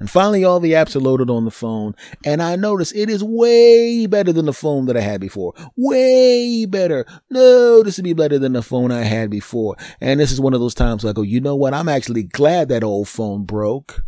And 0.00 0.10
finally, 0.10 0.42
all 0.42 0.60
the 0.60 0.72
apps 0.72 0.96
are 0.96 1.00
loaded 1.00 1.28
on 1.28 1.44
the 1.44 1.50
phone. 1.50 1.94
And 2.24 2.42
I 2.42 2.56
notice 2.56 2.90
it 2.92 3.10
is 3.10 3.22
way 3.22 4.06
better 4.06 4.32
than 4.32 4.46
the 4.46 4.54
phone 4.54 4.86
that 4.86 4.96
I 4.96 5.00
had 5.00 5.20
before. 5.20 5.52
Way 5.76 6.64
better. 6.64 7.04
No, 7.28 7.82
this 7.82 7.98
would 7.98 8.04
be 8.04 8.14
better 8.14 8.38
than 8.38 8.54
the 8.54 8.62
phone 8.62 8.90
I 8.90 9.02
had 9.02 9.28
before. 9.28 9.76
And 10.00 10.18
this 10.18 10.32
is 10.32 10.40
one 10.40 10.54
of 10.54 10.60
those 10.60 10.74
times 10.74 11.04
I 11.04 11.12
go, 11.12 11.20
you 11.20 11.40
know 11.40 11.54
what? 11.54 11.74
I'm 11.74 11.88
actually 11.88 12.22
glad 12.22 12.70
that 12.70 12.82
old 12.82 13.08
phone 13.08 13.44
broke. 13.44 14.02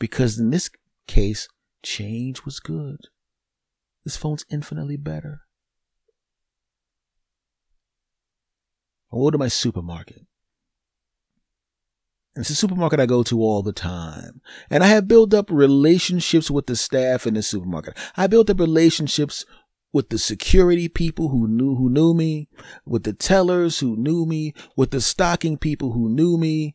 Because 0.00 0.40
in 0.40 0.50
this 0.50 0.68
case, 1.06 1.48
change 1.84 2.44
was 2.44 2.58
good. 2.58 2.98
This 4.04 4.16
phone's 4.16 4.44
infinitely 4.50 4.96
better. 4.96 5.42
I 9.12 9.16
go 9.16 9.30
to 9.30 9.38
my 9.38 9.48
supermarket. 9.48 10.26
It's 12.36 12.50
a 12.50 12.54
supermarket 12.54 12.98
I 12.98 13.06
go 13.06 13.22
to 13.24 13.40
all 13.40 13.62
the 13.62 13.72
time. 13.72 14.40
And 14.68 14.82
I 14.82 14.88
have 14.88 15.06
built 15.06 15.32
up 15.32 15.50
relationships 15.50 16.50
with 16.50 16.66
the 16.66 16.74
staff 16.74 17.26
in 17.26 17.34
the 17.34 17.42
supermarket. 17.42 17.96
I 18.16 18.26
built 18.26 18.50
up 18.50 18.58
relationships 18.58 19.44
with 19.92 20.08
the 20.08 20.18
security 20.18 20.88
people 20.88 21.28
who 21.28 21.46
knew 21.46 21.76
who 21.76 21.88
knew 21.88 22.12
me, 22.12 22.48
with 22.84 23.04
the 23.04 23.12
tellers 23.12 23.78
who 23.78 23.96
knew 23.96 24.26
me, 24.26 24.52
with 24.76 24.90
the 24.90 25.00
stocking 25.00 25.56
people 25.56 25.92
who 25.92 26.08
knew 26.08 26.36
me, 26.36 26.74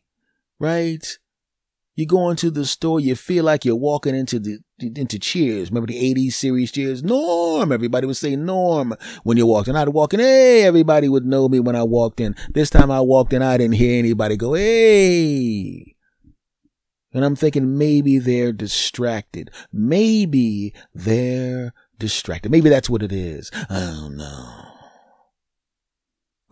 right? 0.58 1.18
You 2.00 2.06
go 2.06 2.30
into 2.30 2.50
the 2.50 2.64
store, 2.64 2.98
you 2.98 3.14
feel 3.14 3.44
like 3.44 3.66
you're 3.66 3.76
walking 3.76 4.14
into 4.14 4.38
the 4.38 4.60
into 4.78 5.18
Cheers. 5.18 5.70
Remember 5.70 5.86
the 5.86 6.14
80s 6.14 6.32
series 6.32 6.72
Cheers? 6.72 7.02
Norm. 7.02 7.72
Everybody 7.72 8.06
would 8.06 8.16
say 8.16 8.36
Norm 8.36 8.94
when 9.22 9.36
you 9.36 9.44
walked 9.44 9.68
in. 9.68 9.76
I'd 9.76 9.90
walk 9.90 10.14
in, 10.14 10.20
hey, 10.20 10.62
everybody 10.62 11.10
would 11.10 11.26
know 11.26 11.46
me 11.46 11.60
when 11.60 11.76
I 11.76 11.82
walked 11.82 12.18
in. 12.18 12.36
This 12.54 12.70
time 12.70 12.90
I 12.90 13.02
walked 13.02 13.34
in, 13.34 13.42
I 13.42 13.58
didn't 13.58 13.74
hear 13.74 13.98
anybody 13.98 14.38
go, 14.38 14.54
hey. 14.54 15.94
And 17.12 17.22
I'm 17.22 17.36
thinking 17.36 17.76
maybe 17.76 18.18
they're 18.18 18.54
distracted. 18.54 19.50
Maybe 19.70 20.72
they're 20.94 21.74
distracted. 21.98 22.50
Maybe 22.50 22.70
that's 22.70 22.88
what 22.88 23.02
it 23.02 23.12
is. 23.12 23.50
I 23.68 23.78
don't 23.78 24.16
know. 24.16 24.69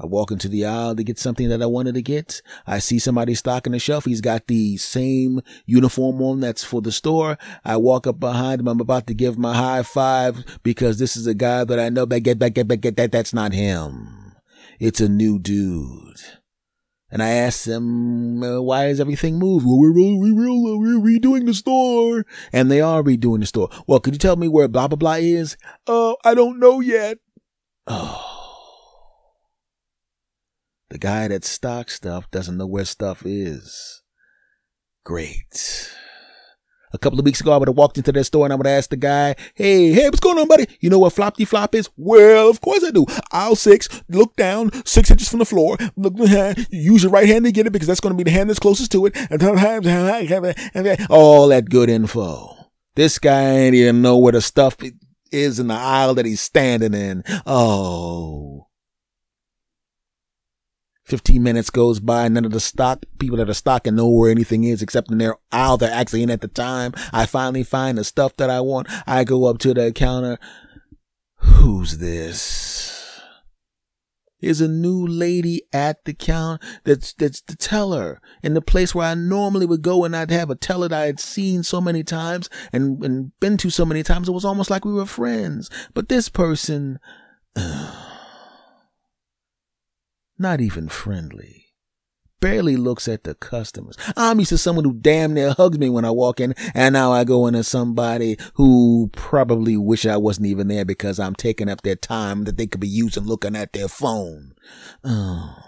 I 0.00 0.06
walk 0.06 0.30
into 0.30 0.48
the 0.48 0.64
aisle 0.64 0.94
to 0.94 1.02
get 1.02 1.18
something 1.18 1.48
that 1.48 1.60
I 1.60 1.66
wanted 1.66 1.94
to 1.94 2.02
get. 2.02 2.40
I 2.66 2.78
see 2.78 3.00
somebody 3.00 3.34
stocking 3.34 3.72
the 3.72 3.80
shelf. 3.80 4.04
He's 4.04 4.20
got 4.20 4.46
the 4.46 4.76
same 4.76 5.40
uniform 5.66 6.22
on 6.22 6.38
that's 6.38 6.62
for 6.62 6.80
the 6.80 6.92
store. 6.92 7.36
I 7.64 7.78
walk 7.78 8.06
up 8.06 8.20
behind 8.20 8.60
him. 8.60 8.68
I'm 8.68 8.80
about 8.80 9.08
to 9.08 9.14
give 9.14 9.36
him 9.36 9.44
a 9.44 9.54
high 9.54 9.82
five 9.82 10.44
because 10.62 11.00
this 11.00 11.16
is 11.16 11.26
a 11.26 11.34
guy 11.34 11.64
that 11.64 11.80
I 11.80 11.88
know. 11.88 12.06
But 12.06 12.22
get 12.22 12.38
back, 12.38 12.54
get 12.54 12.68
back, 12.68 12.80
get 12.80 12.96
that. 12.96 13.10
That's 13.10 13.34
not 13.34 13.52
him. 13.52 14.36
It's 14.78 15.00
a 15.00 15.08
new 15.08 15.40
dude. 15.40 16.20
And 17.10 17.22
I 17.22 17.30
asked 17.30 17.64
them, 17.64 18.42
uh, 18.42 18.60
why 18.60 18.86
is 18.86 19.00
everything 19.00 19.38
moved? 19.38 19.66
Well, 19.66 19.80
we're, 19.80 19.92
we're, 19.92 20.34
we're, 20.34 20.78
we're 20.78 21.18
redoing 21.18 21.46
the 21.46 21.54
store. 21.54 22.24
And 22.52 22.70
they 22.70 22.80
are 22.80 23.02
redoing 23.02 23.40
the 23.40 23.46
store. 23.46 23.70
Well, 23.88 23.98
could 23.98 24.14
you 24.14 24.18
tell 24.18 24.36
me 24.36 24.46
where 24.46 24.68
blah, 24.68 24.86
blah, 24.86 24.96
blah 24.96 25.14
is? 25.14 25.56
Oh, 25.86 26.12
uh, 26.12 26.28
I 26.28 26.34
don't 26.34 26.60
know 26.60 26.78
yet. 26.80 27.18
Oh. 27.88 28.27
The 30.90 30.98
guy 30.98 31.28
that 31.28 31.44
stocks 31.44 31.96
stuff 31.96 32.30
doesn't 32.30 32.56
know 32.56 32.66
where 32.66 32.84
stuff 32.84 33.22
is. 33.26 34.02
Great. 35.04 35.90
A 36.94 36.98
couple 36.98 37.18
of 37.18 37.26
weeks 37.26 37.42
ago, 37.42 37.52
I 37.52 37.58
would 37.58 37.68
have 37.68 37.76
walked 37.76 37.98
into 37.98 38.10
that 38.12 38.24
store 38.24 38.46
and 38.46 38.52
I 38.52 38.56
would 38.56 38.66
have 38.66 38.78
asked 38.78 38.88
the 38.88 38.96
guy, 38.96 39.36
Hey, 39.54 39.92
hey, 39.92 40.04
what's 40.08 40.20
going 40.20 40.38
on, 40.38 40.48
buddy? 40.48 40.66
You 40.80 40.88
know 40.88 40.98
what 40.98 41.12
floppy 41.12 41.44
flop 41.44 41.74
is? 41.74 41.90
Well, 41.98 42.48
of 42.48 42.62
course 42.62 42.82
I 42.82 42.90
do. 42.90 43.04
Aisle 43.30 43.56
six, 43.56 44.02
look 44.08 44.34
down, 44.36 44.70
six 44.86 45.10
inches 45.10 45.28
from 45.28 45.40
the 45.40 45.44
floor. 45.44 45.76
Look, 45.96 46.14
use 46.70 47.02
your 47.02 47.12
right 47.12 47.28
hand 47.28 47.44
to 47.44 47.52
get 47.52 47.66
it 47.66 47.72
because 47.72 47.88
that's 47.88 48.00
going 48.00 48.14
to 48.14 48.16
be 48.16 48.24
the 48.24 48.30
hand 48.34 48.48
that's 48.48 48.58
closest 48.58 48.90
to 48.92 49.04
it. 49.06 49.14
All 51.10 51.48
that 51.48 51.68
good 51.68 51.90
info. 51.90 52.54
This 52.94 53.18
guy 53.18 53.50
ain't 53.50 53.74
even 53.74 54.00
know 54.00 54.16
where 54.16 54.32
the 54.32 54.40
stuff 54.40 54.78
is 55.30 55.58
in 55.58 55.68
the 55.68 55.74
aisle 55.74 56.14
that 56.14 56.24
he's 56.24 56.40
standing 56.40 56.94
in. 56.94 57.22
Oh. 57.46 58.67
15 61.08 61.42
minutes 61.42 61.70
goes 61.70 62.00
by, 62.00 62.28
none 62.28 62.44
of 62.44 62.52
the 62.52 62.60
stock 62.60 63.04
people 63.18 63.38
that 63.38 63.48
are 63.48 63.54
stocking 63.54 63.96
know 63.96 64.08
where 64.08 64.30
anything 64.30 64.64
is 64.64 64.82
except 64.82 65.10
in 65.10 65.18
their 65.18 65.36
aisle 65.50 65.78
they're 65.78 65.90
actually 65.90 66.22
in 66.22 66.30
at 66.30 66.42
the 66.42 66.48
time. 66.48 66.92
I 67.12 67.24
finally 67.24 67.64
find 67.64 67.96
the 67.96 68.04
stuff 68.04 68.36
that 68.36 68.50
I 68.50 68.60
want. 68.60 68.88
I 69.06 69.24
go 69.24 69.46
up 69.46 69.58
to 69.60 69.72
the 69.72 69.90
counter. 69.92 70.38
Who's 71.38 71.98
this? 71.98 73.20
Is 74.40 74.60
a 74.60 74.68
new 74.68 75.04
lady 75.04 75.62
at 75.72 76.04
the 76.04 76.14
counter 76.14 76.64
that's 76.84 77.12
that's 77.14 77.40
the 77.40 77.56
teller 77.56 78.20
in 78.40 78.54
the 78.54 78.62
place 78.62 78.94
where 78.94 79.08
I 79.08 79.14
normally 79.14 79.66
would 79.66 79.82
go 79.82 80.04
and 80.04 80.14
I'd 80.14 80.30
have 80.30 80.50
a 80.50 80.54
teller 80.54 80.88
that 80.88 81.02
I 81.02 81.06
had 81.06 81.18
seen 81.18 81.64
so 81.64 81.80
many 81.80 82.04
times 82.04 82.48
and, 82.72 83.02
and 83.02 83.32
been 83.40 83.56
to 83.56 83.70
so 83.70 83.84
many 83.84 84.04
times. 84.04 84.28
It 84.28 84.32
was 84.32 84.44
almost 84.44 84.70
like 84.70 84.84
we 84.84 84.92
were 84.92 85.06
friends. 85.06 85.70
But 85.92 86.08
this 86.08 86.28
person 86.28 87.00
uh, 87.56 88.07
not 90.38 90.60
even 90.60 90.88
friendly. 90.88 91.66
Barely 92.40 92.76
looks 92.76 93.08
at 93.08 93.24
the 93.24 93.34
customers. 93.34 93.96
I'm 94.16 94.38
used 94.38 94.50
to 94.50 94.58
someone 94.58 94.84
who 94.84 94.94
damn 94.94 95.34
near 95.34 95.52
hugs 95.54 95.78
me 95.78 95.90
when 95.90 96.04
I 96.04 96.12
walk 96.12 96.38
in, 96.38 96.54
and 96.72 96.92
now 96.92 97.10
I 97.10 97.24
go 97.24 97.48
into 97.48 97.64
somebody 97.64 98.38
who 98.54 99.10
probably 99.12 99.76
wish 99.76 100.06
I 100.06 100.16
wasn't 100.16 100.46
even 100.46 100.68
there 100.68 100.84
because 100.84 101.18
I'm 101.18 101.34
taking 101.34 101.68
up 101.68 101.82
their 101.82 101.96
time 101.96 102.44
that 102.44 102.56
they 102.56 102.68
could 102.68 102.80
be 102.80 102.86
using 102.86 103.24
looking 103.24 103.56
at 103.56 103.72
their 103.72 103.88
phone. 103.88 104.54
Oh. 105.02 105.67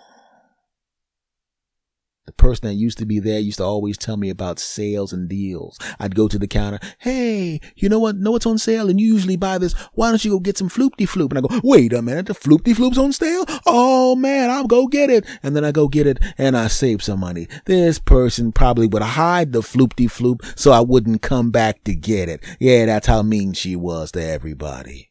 The 2.26 2.32
person 2.34 2.68
that 2.68 2.74
used 2.74 2.98
to 2.98 3.06
be 3.06 3.18
there 3.18 3.40
used 3.40 3.58
to 3.58 3.64
always 3.64 3.96
tell 3.96 4.16
me 4.16 4.30
about 4.30 4.58
sales 4.58 5.12
and 5.12 5.28
deals. 5.28 5.78
I'd 5.98 6.14
go 6.14 6.28
to 6.28 6.38
the 6.38 6.46
counter. 6.46 6.78
Hey, 6.98 7.60
you 7.74 7.88
know 7.88 7.98
what? 7.98 8.16
Know 8.16 8.32
what's 8.32 8.46
on 8.46 8.58
sale? 8.58 8.88
And 8.88 9.00
you 9.00 9.12
usually 9.12 9.36
buy 9.36 9.58
this. 9.58 9.72
Why 9.94 10.10
don't 10.10 10.24
you 10.24 10.32
go 10.32 10.38
get 10.38 10.58
some 10.58 10.68
floopty 10.68 11.08
floop? 11.08 11.30
And 11.30 11.38
I 11.38 11.40
go, 11.40 11.60
wait 11.64 11.92
a 11.92 12.02
minute. 12.02 12.26
The 12.26 12.34
floopty 12.34 12.74
floop's 12.74 12.98
on 12.98 13.12
sale? 13.12 13.46
Oh 13.66 14.14
man, 14.16 14.50
I'll 14.50 14.66
go 14.66 14.86
get 14.86 15.10
it. 15.10 15.26
And 15.42 15.56
then 15.56 15.64
I 15.64 15.72
go 15.72 15.88
get 15.88 16.06
it 16.06 16.18
and 16.38 16.56
I 16.56 16.68
save 16.68 17.02
some 17.02 17.20
money. 17.20 17.48
This 17.64 17.98
person 17.98 18.52
probably 18.52 18.86
would 18.86 19.02
hide 19.02 19.52
the 19.52 19.62
floopty 19.62 20.06
floop 20.06 20.56
so 20.58 20.72
I 20.72 20.80
wouldn't 20.80 21.22
come 21.22 21.50
back 21.50 21.82
to 21.84 21.94
get 21.94 22.28
it. 22.28 22.44
Yeah, 22.60 22.86
that's 22.86 23.06
how 23.06 23.22
mean 23.22 23.54
she 23.54 23.74
was 23.74 24.12
to 24.12 24.22
everybody. 24.22 25.10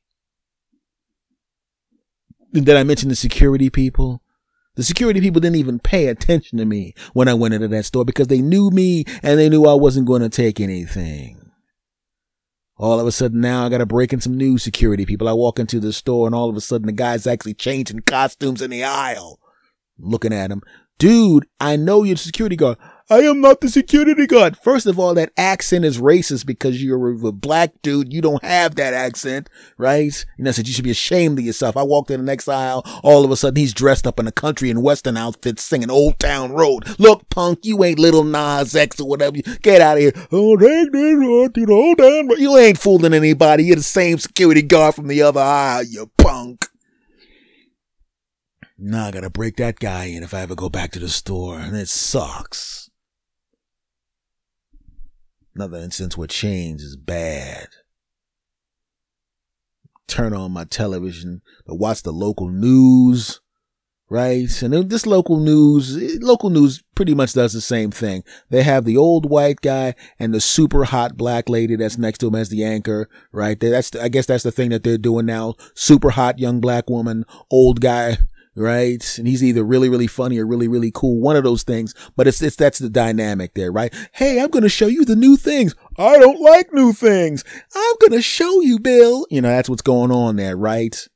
Did 2.54 2.70
I 2.70 2.84
mention 2.84 3.10
the 3.10 3.16
security 3.16 3.70
people? 3.70 4.24
The 4.80 4.86
security 4.86 5.20
people 5.20 5.42
didn't 5.42 5.58
even 5.58 5.80
pay 5.80 6.08
attention 6.08 6.58
to 6.58 6.64
me 6.64 6.94
when 7.12 7.28
I 7.28 7.34
went 7.34 7.54
into 7.54 7.68
that 7.68 7.84
store 7.84 8.06
because 8.06 8.28
they 8.28 8.42
knew 8.42 8.70
me 8.70 9.04
and 9.22 9.38
they 9.38 9.50
knew 9.50 9.66
I 9.66 9.74
wasn't 9.74 10.08
going 10.08 10.22
to 10.22 10.30
take 10.30 10.62
anything. 10.62 11.52
All 12.78 12.98
of 12.98 13.06
a 13.06 13.12
sudden 13.12 13.42
now 13.42 13.66
I 13.66 13.68
got 13.68 13.80
to 13.80 13.86
break 13.86 14.14
in 14.14 14.22
some 14.22 14.38
new 14.38 14.58
security 14.58 15.06
people. 15.06 15.28
I 15.28 15.34
walk 15.34 15.60
into 15.60 15.82
the 15.82 15.92
store 15.92 16.28
and 16.28 16.34
all 16.34 16.50
of 16.50 16.56
a 16.56 16.62
sudden 16.62 16.86
the 16.86 16.94
guy's 16.94 17.28
actually 17.28 17.56
changing 17.56 18.04
costumes 18.04 18.62
in 18.62 18.72
the 18.72 18.86
aisle. 18.86 19.42
looking 19.98 20.32
at 20.32 20.50
him. 20.50 20.62
Dude, 20.98 21.46
I 21.60 21.76
know 21.76 22.04
you're 22.04 22.16
the 22.16 22.22
security 22.22 22.56
guard. 22.56 22.78
I 23.12 23.22
am 23.22 23.42
not 23.42 23.60
the 23.60 23.70
security 23.70 24.28
guard. 24.28 24.56
First 24.56 24.86
of 24.86 25.00
all, 25.00 25.16
that 25.16 25.32
accent 25.36 25.84
is 25.84 26.00
racist 26.00 26.46
because 26.46 26.84
you're 26.84 27.10
a 27.10 27.32
black 27.32 27.72
dude. 27.82 28.14
You 28.14 28.22
don't 28.22 28.44
have 28.44 28.76
that 28.76 28.94
accent, 28.94 29.50
right? 29.80 30.14
You 30.38 30.44
know, 30.44 30.52
said 30.52 30.68
you 30.68 30.76
should 30.76 30.84
be 30.84 30.92
ashamed 30.92 31.40
of 31.40 31.46
yourself. 31.46 31.76
I 31.76 31.82
walked 31.82 32.12
in 32.12 32.20
the 32.20 32.26
next 32.26 32.48
aisle. 32.48 32.84
All 33.02 33.26
of 33.26 33.32
a 33.32 33.36
sudden, 33.36 33.56
he's 33.56 33.74
dressed 33.74 34.06
up 34.06 34.20
in 34.20 34.28
a 34.28 34.32
country 34.32 34.70
and 34.70 34.84
western 34.84 35.18
outfit 35.18 35.60
singing 35.60 35.90
Old 35.90 36.20
Town 36.20 36.52
Road. 36.52 37.00
Look, 37.00 37.28
punk, 37.30 37.62
you 37.64 37.84
ain't 37.84 37.98
Lil 37.98 38.24
Nas 38.24 38.76
X 38.76 39.00
or 39.00 39.10
whatever. 39.10 39.38
Get 39.64 39.82
out 39.82 39.98
of 39.98 40.04
here. 40.04 40.14
Oh. 40.32 40.60
You 42.38 42.58
ain't 42.58 42.78
fooling 42.78 43.16
anybody. 43.16 43.64
You're 43.64 43.78
the 43.78 43.82
same 43.82 44.20
security 44.20 44.62
guard 44.62 44.94
from 44.94 45.08
the 45.08 45.24
other 45.24 45.42
aisle, 45.42 45.84
you 45.84 46.12
punk. 46.20 46.68
Now 48.78 49.08
I 49.08 49.12
gotta 49.12 49.32
break 49.32 49.58
that 49.58 49.80
guy 49.80 50.06
in 50.06 50.22
if 50.22 50.34
I 50.34 50.42
ever 50.42 50.56
go 50.56 50.70
back 50.70 50.92
to 50.92 51.00
the 51.00 51.10
store, 51.10 51.60
and 51.60 51.76
it 51.76 51.90
sucks. 51.90 52.89
Another 55.56 55.78
instance 55.78 56.18
where 56.18 56.28
change 56.28 56.82
is 56.82 56.96
bad. 56.96 57.68
Turn 60.08 60.34
on 60.34 60.52
my 60.52 60.64
television 60.64 61.42
to 61.68 61.76
watch 61.76 62.02
the 62.02 62.12
local 62.12 62.50
news, 62.50 63.42
right? 64.10 64.62
And 64.64 64.90
this 64.90 65.06
local 65.06 65.40
news, 65.40 66.20
local 66.22 66.50
news 66.50 66.84
pretty 66.96 67.14
much 67.14 67.34
does 67.34 67.54
the 67.54 67.62
same 67.62 67.92
thing. 67.92 68.24
They 68.50 68.64
have 68.64 68.86
the 68.86 68.98
old 68.98 69.30
white 69.30 69.62
guy 69.62 69.94
and 70.18 70.34
the 70.34 70.42
super 70.42 70.86
hot 70.86 71.16
black 71.16 71.48
lady 71.48 71.76
that's 71.76 71.98
next 71.98 72.20
to 72.20 72.28
him 72.28 72.36
as 72.36 72.50
the 72.50 72.64
anchor, 72.64 73.08
right? 73.32 73.60
That's, 73.60 73.96
I 73.96 74.08
guess 74.10 74.26
that's 74.26 74.44
the 74.44 74.52
thing 74.52 74.72
that 74.72 74.84
they're 74.84 74.98
doing 74.98 75.28
now. 75.28 75.54
Super 75.76 76.10
hot 76.10 76.40
young 76.40 76.60
black 76.60 76.90
woman, 76.90 77.26
old 77.52 77.82
guy 77.82 78.18
right? 78.60 79.18
And 79.18 79.28
he's 79.28 79.44
either 79.44 79.64
really, 79.64 79.90
really 79.90 80.08
funny 80.08 80.38
or 80.38 80.46
really, 80.46 80.68
really 80.68 80.92
cool. 80.94 81.20
One 81.20 81.36
of 81.36 81.44
those 81.44 81.64
things. 81.64 81.94
But 82.16 82.28
it's, 82.28 82.42
it's, 82.42 82.56
that's 82.56 82.80
the 82.80 82.90
dynamic 82.90 83.54
there, 83.54 83.72
right? 83.72 83.94
Hey, 84.14 84.40
I'm 84.40 84.50
going 84.50 84.64
to 84.64 84.70
show 84.70 84.88
you 84.88 85.06
the 85.06 85.16
new 85.16 85.38
things. 85.38 85.76
I 85.98 86.18
don't 86.18 86.42
like 86.42 86.74
new 86.74 86.94
things. 86.94 87.44
I'm 87.76 87.96
going 88.02 88.12
to 88.12 88.22
show 88.22 88.62
you, 88.62 88.80
Bill. 88.80 89.26
You 89.30 89.42
know, 89.42 89.50
that's 89.50 89.70
what's 89.70 89.82
going 89.82 90.12
on 90.12 90.36
there, 90.36 90.58
right? 90.58 91.08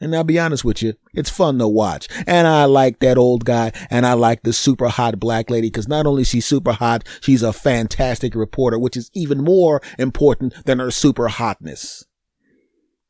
And 0.00 0.14
I'll 0.14 0.24
be 0.24 0.38
honest 0.38 0.64
with 0.64 0.82
you, 0.82 0.94
it's 1.12 1.30
fun 1.30 1.58
to 1.58 1.66
watch. 1.66 2.08
And 2.26 2.46
I 2.46 2.66
like 2.66 3.00
that 3.00 3.18
old 3.18 3.44
guy 3.44 3.72
and 3.90 4.06
I 4.06 4.12
like 4.12 4.42
the 4.42 4.52
super 4.52 4.88
hot 4.88 5.18
black 5.18 5.50
lady 5.50 5.68
because 5.68 5.88
not 5.88 6.06
only 6.06 6.24
she's 6.24 6.46
super 6.46 6.72
hot, 6.72 7.06
she's 7.20 7.42
a 7.42 7.52
fantastic 7.52 8.34
reporter, 8.34 8.78
which 8.78 8.96
is 8.96 9.10
even 9.14 9.42
more 9.42 9.82
important 9.98 10.54
than 10.66 10.78
her 10.78 10.90
super 10.90 11.28
hotness. 11.28 12.04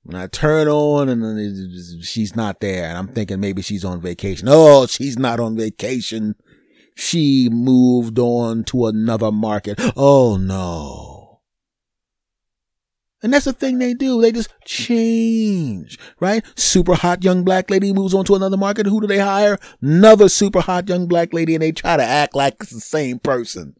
When 0.08 0.16
I 0.16 0.26
turn 0.26 0.68
on 0.68 1.10
and 1.10 2.02
she's 2.02 2.34
not 2.34 2.60
there 2.60 2.88
and 2.88 2.96
I'm 2.96 3.08
thinking 3.08 3.40
maybe 3.40 3.60
she's 3.60 3.84
on 3.84 4.00
vacation. 4.00 4.48
Oh, 4.50 4.86
she's 4.86 5.18
not 5.18 5.38
on 5.38 5.54
vacation. 5.54 6.34
She 6.96 7.50
moved 7.50 8.18
on 8.18 8.64
to 8.64 8.86
another 8.86 9.30
market. 9.30 9.78
Oh 9.98 10.38
no. 10.38 11.42
And 13.22 13.34
that's 13.34 13.44
the 13.44 13.52
thing 13.52 13.80
they 13.80 13.92
do. 13.92 14.22
They 14.22 14.32
just 14.32 14.48
change, 14.64 15.98
right? 16.20 16.42
Super 16.56 16.94
hot 16.94 17.22
young 17.22 17.44
black 17.44 17.68
lady 17.68 17.92
moves 17.92 18.14
on 18.14 18.24
to 18.24 18.34
another 18.34 18.56
market. 18.56 18.86
Who 18.86 19.02
do 19.02 19.06
they 19.06 19.18
hire? 19.18 19.58
Another 19.82 20.30
super 20.30 20.62
hot 20.62 20.88
young 20.88 21.06
black 21.06 21.34
lady 21.34 21.54
and 21.54 21.60
they 21.60 21.72
try 21.72 21.98
to 21.98 22.02
act 22.02 22.34
like 22.34 22.54
it's 22.62 22.70
the 22.70 22.80
same 22.80 23.18
person. 23.18 23.74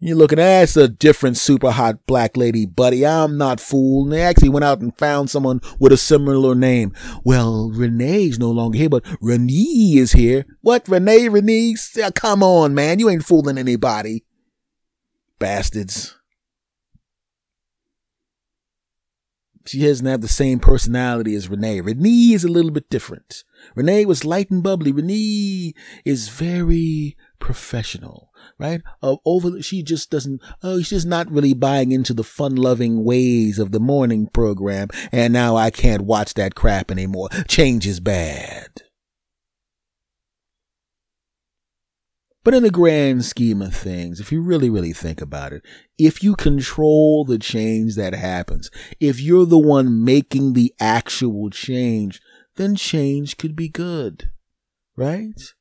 You're 0.00 0.16
looking, 0.16 0.36
that's 0.36 0.76
a 0.76 0.86
different 0.86 1.36
super 1.36 1.72
hot 1.72 2.06
black 2.06 2.36
lady, 2.36 2.66
buddy. 2.66 3.04
I'm 3.04 3.36
not 3.36 3.58
fooled. 3.58 4.06
And 4.06 4.12
they 4.12 4.22
actually 4.22 4.50
went 4.50 4.62
out 4.62 4.80
and 4.80 4.96
found 4.96 5.28
someone 5.28 5.60
with 5.80 5.90
a 5.90 5.96
similar 5.96 6.54
name. 6.54 6.94
Well, 7.24 7.70
Renee's 7.70 8.38
no 8.38 8.50
longer 8.50 8.78
here, 8.78 8.88
but 8.88 9.04
Renee 9.20 9.94
is 9.96 10.12
here. 10.12 10.46
What, 10.60 10.86
Renee, 10.88 11.28
Renee? 11.28 11.74
Come 12.14 12.44
on, 12.44 12.74
man. 12.74 13.00
You 13.00 13.10
ain't 13.10 13.24
fooling 13.24 13.58
anybody. 13.58 14.24
Bastards. 15.40 16.17
She 19.68 19.80
doesn't 19.80 20.06
have 20.06 20.22
the 20.22 20.28
same 20.28 20.60
personality 20.60 21.34
as 21.34 21.48
Renee. 21.48 21.82
Renee 21.82 22.32
is 22.32 22.42
a 22.42 22.48
little 22.48 22.70
bit 22.70 22.88
different. 22.88 23.44
Renee 23.74 24.06
was 24.06 24.24
light 24.24 24.50
and 24.50 24.62
bubbly. 24.62 24.92
Renee 24.92 25.74
is 26.04 26.30
very 26.30 27.16
professional, 27.38 28.30
right? 28.58 28.80
Uh, 29.02 29.16
over, 29.26 29.60
she 29.60 29.82
just 29.82 30.10
doesn't, 30.10 30.40
oh, 30.62 30.78
she's 30.78 30.90
just 30.90 31.06
not 31.06 31.30
really 31.30 31.52
buying 31.52 31.92
into 31.92 32.14
the 32.14 32.24
fun 32.24 32.56
loving 32.56 33.04
ways 33.04 33.58
of 33.58 33.72
the 33.72 33.80
morning 33.80 34.26
program. 34.28 34.88
And 35.12 35.32
now 35.34 35.56
I 35.56 35.70
can't 35.70 36.02
watch 36.02 36.34
that 36.34 36.54
crap 36.54 36.90
anymore. 36.90 37.28
Change 37.46 37.86
is 37.86 38.00
bad. 38.00 38.87
But 42.48 42.54
in 42.54 42.62
the 42.62 42.70
grand 42.70 43.26
scheme 43.26 43.60
of 43.60 43.74
things, 43.74 44.20
if 44.20 44.32
you 44.32 44.40
really, 44.40 44.70
really 44.70 44.94
think 44.94 45.20
about 45.20 45.52
it, 45.52 45.62
if 45.98 46.22
you 46.22 46.34
control 46.34 47.26
the 47.26 47.38
change 47.38 47.94
that 47.96 48.14
happens, 48.14 48.70
if 48.98 49.20
you're 49.20 49.44
the 49.44 49.58
one 49.58 50.02
making 50.02 50.54
the 50.54 50.72
actual 50.80 51.50
change, 51.50 52.22
then 52.56 52.74
change 52.74 53.36
could 53.36 53.54
be 53.54 53.68
good, 53.68 54.30
right? 54.96 55.52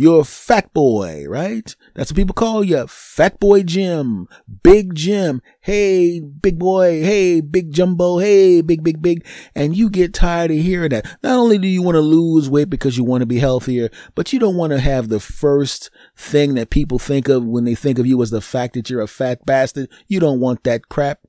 You're 0.00 0.20
a 0.20 0.24
fat 0.24 0.72
boy, 0.72 1.24
right? 1.26 1.74
That's 1.96 2.12
what 2.12 2.16
people 2.16 2.32
call 2.32 2.62
you. 2.62 2.86
Fat 2.86 3.40
boy 3.40 3.64
Jim. 3.64 4.28
Big 4.62 4.94
Jim. 4.94 5.42
Hey, 5.60 6.20
big 6.20 6.56
boy. 6.56 7.02
Hey, 7.02 7.40
big 7.40 7.72
jumbo. 7.72 8.18
Hey, 8.18 8.60
big, 8.60 8.84
big, 8.84 9.02
big. 9.02 9.26
And 9.56 9.76
you 9.76 9.90
get 9.90 10.14
tired 10.14 10.52
of 10.52 10.58
hearing 10.58 10.90
that. 10.90 11.18
Not 11.24 11.36
only 11.36 11.58
do 11.58 11.66
you 11.66 11.82
want 11.82 11.96
to 11.96 12.00
lose 12.00 12.48
weight 12.48 12.70
because 12.70 12.96
you 12.96 13.02
want 13.02 13.22
to 13.22 13.26
be 13.26 13.40
healthier, 13.40 13.90
but 14.14 14.32
you 14.32 14.38
don't 14.38 14.54
want 14.54 14.72
to 14.72 14.78
have 14.78 15.08
the 15.08 15.18
first 15.18 15.90
thing 16.16 16.54
that 16.54 16.70
people 16.70 17.00
think 17.00 17.28
of 17.28 17.44
when 17.44 17.64
they 17.64 17.74
think 17.74 17.98
of 17.98 18.06
you 18.06 18.22
as 18.22 18.30
the 18.30 18.40
fact 18.40 18.74
that 18.74 18.88
you're 18.88 19.00
a 19.00 19.08
fat 19.08 19.44
bastard. 19.46 19.90
You 20.06 20.20
don't 20.20 20.38
want 20.38 20.62
that 20.62 20.88
crap. 20.88 21.26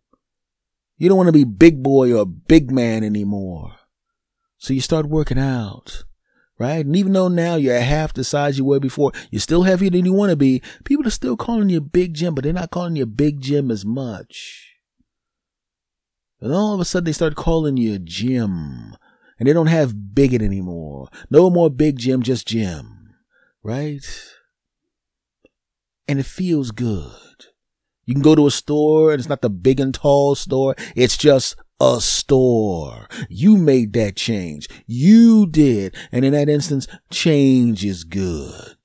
You 0.96 1.10
don't 1.10 1.18
want 1.18 1.30
to 1.30 1.34
be 1.34 1.44
big 1.44 1.82
boy 1.82 2.14
or 2.14 2.24
big 2.24 2.70
man 2.70 3.04
anymore. 3.04 3.78
So 4.60 4.76
you 4.76 4.82
start 4.82 5.08
working 5.08 5.40
out 5.40 6.04
right? 6.60 6.86
And 6.86 6.96
even 6.96 7.14
though 7.14 7.30
now 7.30 7.56
you're 7.56 7.80
half 7.80 8.14
the 8.14 8.24
size 8.24 8.58
you 8.58 8.66
were 8.66 8.80
before, 8.80 9.12
you're 9.32 9.40
still 9.40 9.64
heavier 9.64 9.90
than 9.90 10.06
you 10.06 10.14
want 10.14 10.30
to 10.30 10.36
be. 10.36 10.62
People 10.84 11.08
are 11.08 11.12
still 11.12 11.38
calling 11.38 11.70
you 11.70 11.82
Big 11.82 12.14
Jim, 12.14 12.36
but 12.36 12.44
they're 12.44 12.54
not 12.54 12.70
calling 12.70 12.98
you 12.98 13.06
Big 13.06 13.40
Jim 13.40 13.72
as 13.72 13.86
much. 13.86 14.76
And 16.42 16.54
all 16.54 16.74
of 16.74 16.80
a 16.80 16.86
sudden 16.86 17.06
they 17.06 17.14
start 17.14 17.36
calling 17.36 17.78
you 17.78 17.98
Jim. 17.98 18.96
And 19.40 19.48
they 19.48 19.54
don't 19.54 19.68
have 19.68 20.14
Bigot 20.14 20.42
anymore. 20.42 21.08
No 21.30 21.50
more 21.50 21.70
Big 21.70 21.98
Jim, 21.98 22.22
just 22.22 22.46
Jim. 22.46 23.16
Right? 23.64 24.06
And 26.08 26.20
it 26.20 26.26
feels 26.26 26.72
good. 26.72 27.14
You 28.06 28.16
can 28.16 28.24
go 28.24 28.36
to 28.36 28.48
a 28.48 28.52
store 28.52 29.12
and 29.12 29.20
it's 29.20 29.30
not 29.30 29.42
the 29.42 29.50
big 29.50 29.80
and 29.80 29.94
tall 29.94 30.36
store. 30.36 30.76
It's 30.96 31.16
just 31.16 31.56
a 31.80 32.00
store. 32.02 33.08
You 33.30 33.58
made 33.58 33.94
that 33.94 34.16
change. 34.16 34.68
You 34.86 35.48
did. 35.48 35.96
And 36.12 36.26
in 36.26 36.34
that 36.34 36.50
instance, 36.50 36.88
change 37.10 37.86
is 37.86 38.04
good. 38.04 38.76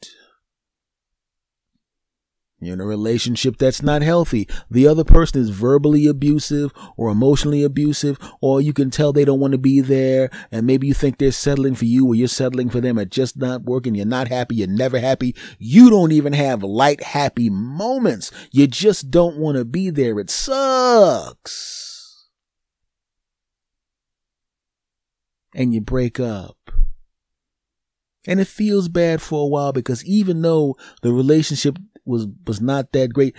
You're 2.61 2.75
in 2.75 2.81
a 2.81 2.87
relationship 2.87 3.59
that's 3.59 3.83
not 3.83 4.01
healthy. 4.01 4.49
The 4.71 4.89
other 4.89 5.05
person 5.05 5.43
is 5.43 5.51
verbally 5.51 6.07
abusive 6.07 6.73
or 6.97 7.11
emotionally 7.11 7.63
abusive, 7.63 8.19
or 8.41 8.61
you 8.61 8.73
can 8.73 8.91
tell 8.91 9.13
they 9.13 9.27
don't 9.27 9.41
want 9.41 9.53
to 9.53 9.59
be 9.59 9.83
there. 9.83 10.31
And 10.51 10.67
maybe 10.67 10.87
you 10.87 10.95
think 10.95 11.19
they're 11.19 11.33
settling 11.33 11.75
for 11.75 11.85
you 11.85 12.07
or 12.07 12.15
you're 12.15 12.27
settling 12.27 12.71
for 12.71 12.81
them. 12.81 12.97
It's 12.97 13.15
just 13.15 13.37
not 13.37 13.65
working. 13.65 13.95
You're 13.95 14.07
not 14.07 14.29
happy. 14.29 14.57
You're 14.57 14.69
never 14.69 14.99
happy. 14.99 15.35
You 15.59 15.91
don't 15.91 16.13
even 16.13 16.33
have 16.33 16.63
light, 16.63 17.03
happy 17.03 17.51
moments. 17.51 18.31
You 18.51 18.67
just 18.67 19.11
don't 19.11 19.37
want 19.37 19.59
to 19.59 19.67
be 19.67 19.91
there. 19.91 20.19
It 20.19 20.31
sucks. 20.31 21.94
And 25.55 25.73
you 25.73 25.81
break 25.81 26.21
up. 26.21 26.57
And 28.27 28.41
it 28.41 28.49
feels 28.49 28.89
bad 28.89 29.23
for 29.23 29.43
a 29.43 29.49
while 29.49 29.73
because 29.73 30.05
even 30.05 30.43
though 30.43 30.77
the 31.03 31.13
relationship 31.13 31.79
was, 32.05 32.27
was 32.47 32.61
not 32.61 32.93
that 32.93 33.13
great, 33.13 33.37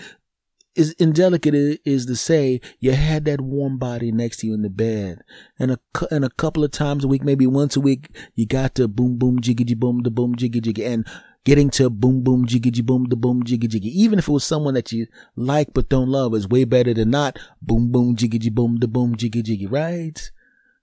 is 0.76 0.92
indelicate 0.94 1.56
is 1.86 2.06
to 2.06 2.16
say 2.16 2.60
you 2.80 2.92
had 2.92 3.26
that 3.26 3.42
warm 3.42 3.78
body 3.78 4.12
next 4.12 4.38
to 4.38 4.48
you 4.48 4.54
in 4.54 4.62
the 4.62 4.70
bed. 4.70 5.20
And 5.58 5.72
a 5.72 5.80
and 6.12 6.26
a 6.26 6.30
couple 6.30 6.64
of 6.64 6.72
times 6.72 7.04
a 7.04 7.08
week 7.08 7.24
maybe 7.24 7.48
once 7.48 7.76
a 7.76 7.82
week 7.82 8.10
you 8.36 8.46
got 8.46 8.76
to 8.76 8.88
boom 8.88 9.18
boom 9.18 9.40
jiggy 9.40 9.74
boom 9.74 10.04
the 10.04 10.12
boom 10.12 10.36
jiggy 10.36 10.60
jiggy 10.60 10.86
and 10.86 11.08
getting 11.46 11.70
to 11.70 11.90
boom 11.90 12.24
boom 12.24 12.46
jiggy 12.46 12.82
boom 12.82 13.06
the 13.06 13.16
boom 13.16 13.44
jiggy 13.44 13.68
jiggy. 13.68 13.90
Even 13.90 14.20
if 14.20 14.28
it 14.28 14.32
was 14.32 14.44
someone 14.44 14.74
that 14.74 14.92
you 14.92 15.08
like 15.36 15.70
but 15.74 15.90
don't 15.90 16.10
love 16.10 16.36
is 16.36 16.48
way 16.48 16.66
better 16.66 16.94
than 16.94 17.10
not 17.10 17.40
boom 17.62 17.92
boom 17.92 18.16
jiggy 18.16 18.50
boom 18.50 18.78
the 18.78 18.88
boom 18.88 19.16
jiggy 19.16 19.42
jiggy 19.42 19.66
right 19.66 20.32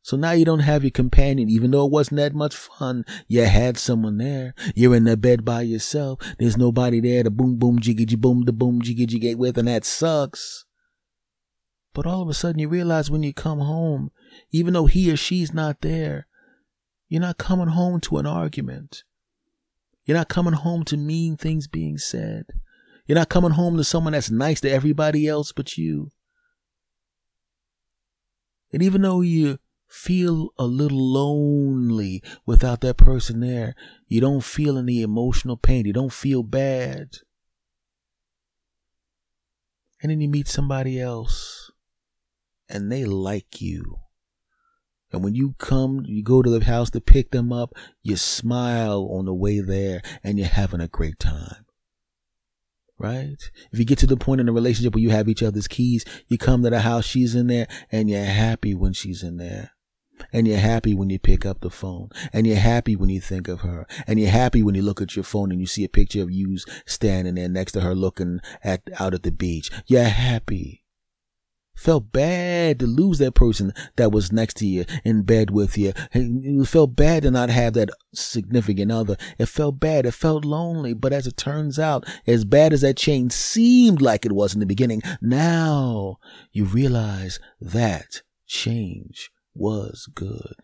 so 0.03 0.17
now 0.17 0.33
you 0.33 0.45
don't 0.45 0.61
have 0.61 0.83
your 0.83 0.91
companion, 0.91 1.49
even 1.49 1.71
though 1.71 1.87
it 1.87 1.93
wasn't 1.93 2.17
that 2.17 2.35
much 2.35 2.57
fun. 2.57 3.05
You 3.29 3.45
had 3.45 3.79
someone 3.79 4.19
there. 4.19 4.53
You're 4.75 4.97
in 4.97 5.05
the 5.05 5.17
bed 5.17 5.45
by 5.45 5.63
yourself. 5.63 6.19
There's 6.39 6.57
nobody 6.57 6.99
there 6.99 7.23
to 7.23 7.31
boom, 7.31 7.57
boom, 7.57 7.79
jiggy, 7.79 8.17
boom, 8.17 8.43
the 8.45 8.53
boom, 8.53 8.83
jiggy, 8.83 9.07
jiggy 9.07 9.37
with, 9.37 9.57
and 9.57 9.69
that 9.69 9.85
sucks. 9.85 10.65
But 11.95 12.07
all 12.07 12.21
of 12.21 12.29
a 12.29 12.35
sudden 12.35 12.59
you 12.59 12.69
realize 12.69 13.11
when 13.11 13.23
you 13.23 13.33
come 13.33 13.61
home, 13.61 14.11
even 14.51 14.75
though 14.75 14.87
he 14.87 15.13
or 15.13 15.17
she's 15.17 15.55
not 15.55 15.83
there, 15.83 16.27
you're 17.09 17.21
not 17.21 17.39
coming 17.39 17.69
home 17.69 18.01
to 18.01 18.19
an 18.19 18.27
argument. 18.27 19.05
You're 20.05 20.17
not 20.17 20.29
coming 20.29 20.55
home 20.55 20.85
to 20.87 20.97
mean 20.97 21.37
things 21.37 21.69
being 21.69 21.99
said. 21.99 22.47
You're 23.07 23.19
not 23.19 23.29
coming 23.29 23.53
home 23.53 23.77
to 23.77 23.85
someone 23.85 24.15
that's 24.15 24.31
nice 24.31 24.61
to 24.63 24.71
everybody 24.71 25.29
else 25.29 25.53
but 25.53 25.77
you. 25.77 26.11
And 28.73 28.83
even 28.83 29.03
though 29.03 29.21
you 29.21 29.59
feel 29.93 30.49
a 30.59 30.65
little 30.65 31.13
lonely 31.13 32.23
without 32.47 32.81
that 32.81 32.97
person 32.97 33.41
there. 33.41 33.75
You 34.09 34.23
don't 34.23 34.43
feel 34.43 34.79
any 34.79 35.03
emotional 35.03 35.59
pain. 35.59 35.85
You 35.85 35.93
don't 35.93 36.13
feel 36.13 36.43
bad. 36.43 37.19
And 40.03 40.11
then 40.11 40.21
you 40.21 40.31
meet 40.31 40.49
somebody 40.49 40.99
else 40.99 41.71
and 42.71 42.91
they 42.91 43.05
like 43.05 43.61
you. 43.61 43.99
And 45.13 45.23
when 45.23 45.35
you 45.35 45.55
come, 45.59 46.03
you 46.07 46.23
go 46.23 46.41
to 46.41 46.49
the 46.49 46.65
house 46.65 46.89
to 46.91 47.01
pick 47.01 47.31
them 47.31 47.53
up, 47.53 47.75
you 48.03 48.17
smile 48.17 49.07
on 49.13 49.27
the 49.27 49.35
way 49.35 49.61
there 49.61 50.01
and 50.25 50.39
you're 50.39 50.49
having 50.49 50.81
a 50.81 50.89
great 50.89 51.19
time. 51.19 51.67
Right? 52.99 53.51
If 53.73 53.79
you 53.79 53.85
get 53.85 53.99
to 53.99 54.07
the 54.07 54.17
point 54.17 54.41
in 54.41 54.49
a 54.49 54.53
relationship 54.53 54.95
where 54.95 55.03
you 55.03 55.11
have 55.11 55.29
each 55.29 55.43
other's 55.43 55.69
keys, 55.69 56.07
you 56.29 56.39
come 56.39 56.63
to 56.63 56.71
the 56.71 56.81
house, 56.81 57.05
she's 57.05 57.35
in 57.35 57.49
there, 57.49 57.67
and 57.91 58.09
you're 58.09 58.25
happy 58.25 58.75
when 58.75 58.95
she's 58.95 59.23
in 59.23 59.37
there. 59.37 59.73
And 60.33 60.47
you're 60.47 60.59
happy 60.59 60.95
when 60.95 61.11
you 61.11 61.19
pick 61.19 61.45
up 61.45 61.61
the 61.61 61.71
phone. 61.71 62.11
And 62.33 62.47
you're 62.47 62.57
happy 62.57 62.97
when 62.97 63.11
you 63.11 63.21
think 63.21 63.49
of 63.49 63.61
her. 63.61 63.87
And 64.07 64.21
you're 64.21 64.31
happy 64.31 64.63
when 64.63 64.75
you 64.75 64.83
look 64.83 65.01
at 65.01 65.17
your 65.17 65.25
phone 65.25 65.51
and 65.51 65.61
you 65.61 65.67
see 65.67 65.85
a 65.85 65.89
picture 65.89 66.23
of 66.23 66.31
you 66.31 66.59
standing 66.87 67.35
there 67.35 67.49
next 67.49 67.73
to 67.73 67.81
her 67.81 67.95
looking 67.95 68.41
at, 68.63 68.83
out 68.99 69.15
at 69.15 69.23
the 69.23 69.33
beach. 69.33 69.71
You're 69.87 70.05
happy. 70.05 70.85
Felt 71.75 72.13
bad 72.13 72.79
to 72.79 72.87
lose 72.87 73.19
that 73.19 73.35
person 73.35 73.73
that 73.97 74.13
was 74.13 74.31
next 74.31 74.59
to 74.59 74.67
you 74.67 74.85
in 75.05 75.23
bed 75.23 75.51
with 75.51 75.79
you. 75.79 75.93
It 76.13 76.69
felt 76.69 76.95
bad 76.95 77.23
to 77.23 77.31
not 77.31 77.49
have 77.49 77.73
that 77.73 77.89
significant 78.15 78.93
other. 78.93 79.17
It 79.39 79.47
felt 79.47 79.81
bad. 79.81 80.05
It 80.05 80.13
felt 80.13 80.45
lonely. 80.45 80.93
But 80.93 81.13
as 81.13 81.27
it 81.27 81.37
turns 81.37 81.79
out, 81.79 82.07
as 82.27 82.45
bad 82.45 82.73
as 82.73 82.83
that 82.83 82.99
change 82.99 83.33
seemed 83.33 84.03
like 84.03 84.27
it 84.27 84.33
was 84.33 84.55
in 84.55 84.61
the 84.61 84.67
beginning, 84.67 85.03
now 85.21 86.19
you 86.53 86.65
realize 86.67 87.41
that 87.61 88.23
change 88.47 89.31
was 89.55 90.09
good. 90.15 90.55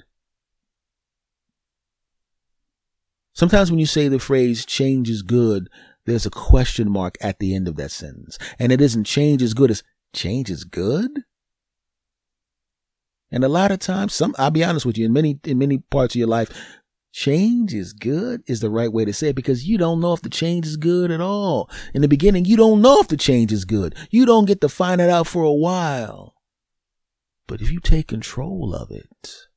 Sometimes 3.32 3.70
when 3.70 3.78
you 3.78 3.86
say 3.86 4.08
the 4.08 4.18
phrase 4.18 4.66
change 4.66 5.08
is 5.08 5.22
good, 5.22 5.68
there's 6.06 6.26
a 6.26 6.30
question 6.30 6.90
mark 6.90 7.16
at 7.20 7.38
the 7.38 7.54
end 7.54 7.68
of 7.68 7.76
that 7.76 7.90
sentence. 7.90 8.38
And 8.58 8.72
it 8.72 8.80
isn't 8.80 9.04
change 9.04 9.42
is 9.42 9.54
good, 9.54 9.70
it's 9.70 9.82
change 10.12 10.50
is 10.50 10.64
good. 10.64 11.10
And 13.30 13.44
a 13.44 13.48
lot 13.48 13.70
of 13.70 13.78
times, 13.78 14.14
some 14.14 14.34
I'll 14.38 14.50
be 14.50 14.64
honest 14.64 14.86
with 14.86 14.96
you, 14.96 15.06
in 15.06 15.12
many 15.12 15.38
in 15.44 15.58
many 15.58 15.78
parts 15.78 16.14
of 16.14 16.18
your 16.18 16.28
life, 16.28 16.50
change 17.12 17.74
is 17.74 17.92
good 17.92 18.42
is 18.46 18.60
the 18.60 18.70
right 18.70 18.92
way 18.92 19.04
to 19.04 19.12
say 19.12 19.28
it 19.28 19.36
because 19.36 19.68
you 19.68 19.76
don't 19.78 20.00
know 20.00 20.14
if 20.14 20.22
the 20.22 20.30
change 20.30 20.66
is 20.66 20.76
good 20.76 21.10
at 21.10 21.20
all. 21.20 21.70
In 21.94 22.02
the 22.02 22.08
beginning, 22.08 22.44
you 22.44 22.56
don't 22.56 22.80
know 22.80 22.98
if 23.00 23.08
the 23.08 23.16
change 23.16 23.52
is 23.52 23.64
good. 23.64 23.94
You 24.10 24.24
don't 24.26 24.46
get 24.46 24.60
to 24.62 24.68
find 24.68 25.00
it 25.00 25.10
out 25.10 25.26
for 25.26 25.42
a 25.42 25.52
while. 25.52 26.37
But 27.48 27.62
if 27.62 27.72
you 27.72 27.80
take 27.80 28.06
control 28.06 28.74
of 28.74 28.92
it, 28.92 29.48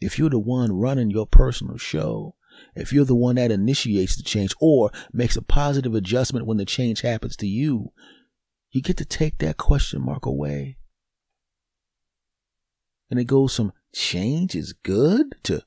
if 0.00 0.18
you're 0.18 0.30
the 0.30 0.38
one 0.38 0.70
running 0.72 1.10
your 1.10 1.26
personal 1.26 1.78
show, 1.78 2.36
if 2.76 2.92
you're 2.92 3.06
the 3.06 3.16
one 3.16 3.36
that 3.36 3.50
initiates 3.50 4.14
the 4.14 4.22
change 4.22 4.54
or 4.60 4.92
makes 5.12 5.34
a 5.34 5.42
positive 5.42 5.94
adjustment 5.94 6.46
when 6.46 6.58
the 6.58 6.66
change 6.66 7.00
happens 7.00 7.36
to 7.38 7.46
you, 7.46 7.92
you 8.70 8.82
get 8.82 8.98
to 8.98 9.04
take 9.04 9.38
that 9.38 9.56
question 9.56 10.04
mark 10.04 10.26
away. 10.26 10.76
And 13.10 13.18
it 13.18 13.24
goes 13.24 13.56
from 13.56 13.72
change 13.92 14.54
is 14.54 14.72
good 14.72 15.34
to 15.44 15.62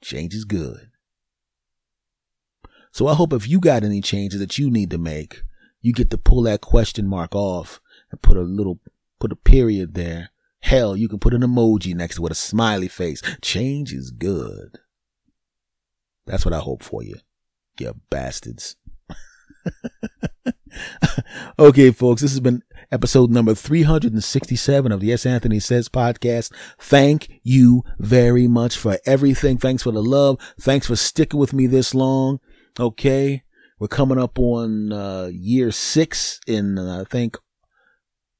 change 0.00 0.34
is 0.34 0.44
good. 0.44 0.90
So 2.90 3.06
I 3.06 3.14
hope 3.14 3.32
if 3.32 3.48
you 3.48 3.60
got 3.60 3.84
any 3.84 4.00
changes 4.00 4.40
that 4.40 4.58
you 4.58 4.70
need 4.70 4.90
to 4.90 4.98
make, 4.98 5.42
you 5.82 5.92
get 5.92 6.10
to 6.10 6.18
pull 6.18 6.42
that 6.42 6.62
question 6.62 7.06
mark 7.06 7.34
off 7.34 7.80
and 8.10 8.22
put 8.22 8.36
a 8.36 8.42
little, 8.42 8.80
put 9.20 9.32
a 9.32 9.36
period 9.36 9.94
there. 9.94 10.31
Hell, 10.62 10.96
you 10.96 11.08
can 11.08 11.18
put 11.18 11.34
an 11.34 11.42
emoji 11.42 11.94
next 11.94 12.16
to 12.16 12.26
it, 12.26 12.32
a 12.32 12.36
smiley 12.36 12.88
face. 12.88 13.20
Change 13.42 13.92
is 13.92 14.10
good. 14.10 14.78
That's 16.26 16.44
what 16.44 16.54
I 16.54 16.58
hope 16.58 16.82
for 16.82 17.02
you, 17.02 17.16
you 17.78 17.94
bastards. 18.10 18.76
okay, 21.58 21.90
folks, 21.90 22.22
this 22.22 22.30
has 22.30 22.40
been 22.40 22.62
episode 22.90 23.30
number 23.30 23.54
367 23.54 24.92
of 24.92 25.00
the 25.00 25.12
S. 25.12 25.26
Anthony 25.26 25.58
Says 25.58 25.88
podcast. 25.88 26.52
Thank 26.78 27.40
you 27.42 27.82
very 27.98 28.46
much 28.46 28.76
for 28.76 28.98
everything. 29.04 29.58
Thanks 29.58 29.82
for 29.82 29.92
the 29.92 30.02
love. 30.02 30.38
Thanks 30.60 30.86
for 30.86 30.96
sticking 30.96 31.40
with 31.40 31.52
me 31.52 31.66
this 31.66 31.94
long. 31.94 32.40
Okay. 32.78 33.42
We're 33.78 33.88
coming 33.88 34.18
up 34.18 34.38
on 34.38 34.92
uh, 34.92 35.30
year 35.32 35.72
six 35.72 36.38
in, 36.46 36.78
uh, 36.78 37.00
I 37.00 37.04
think, 37.04 37.36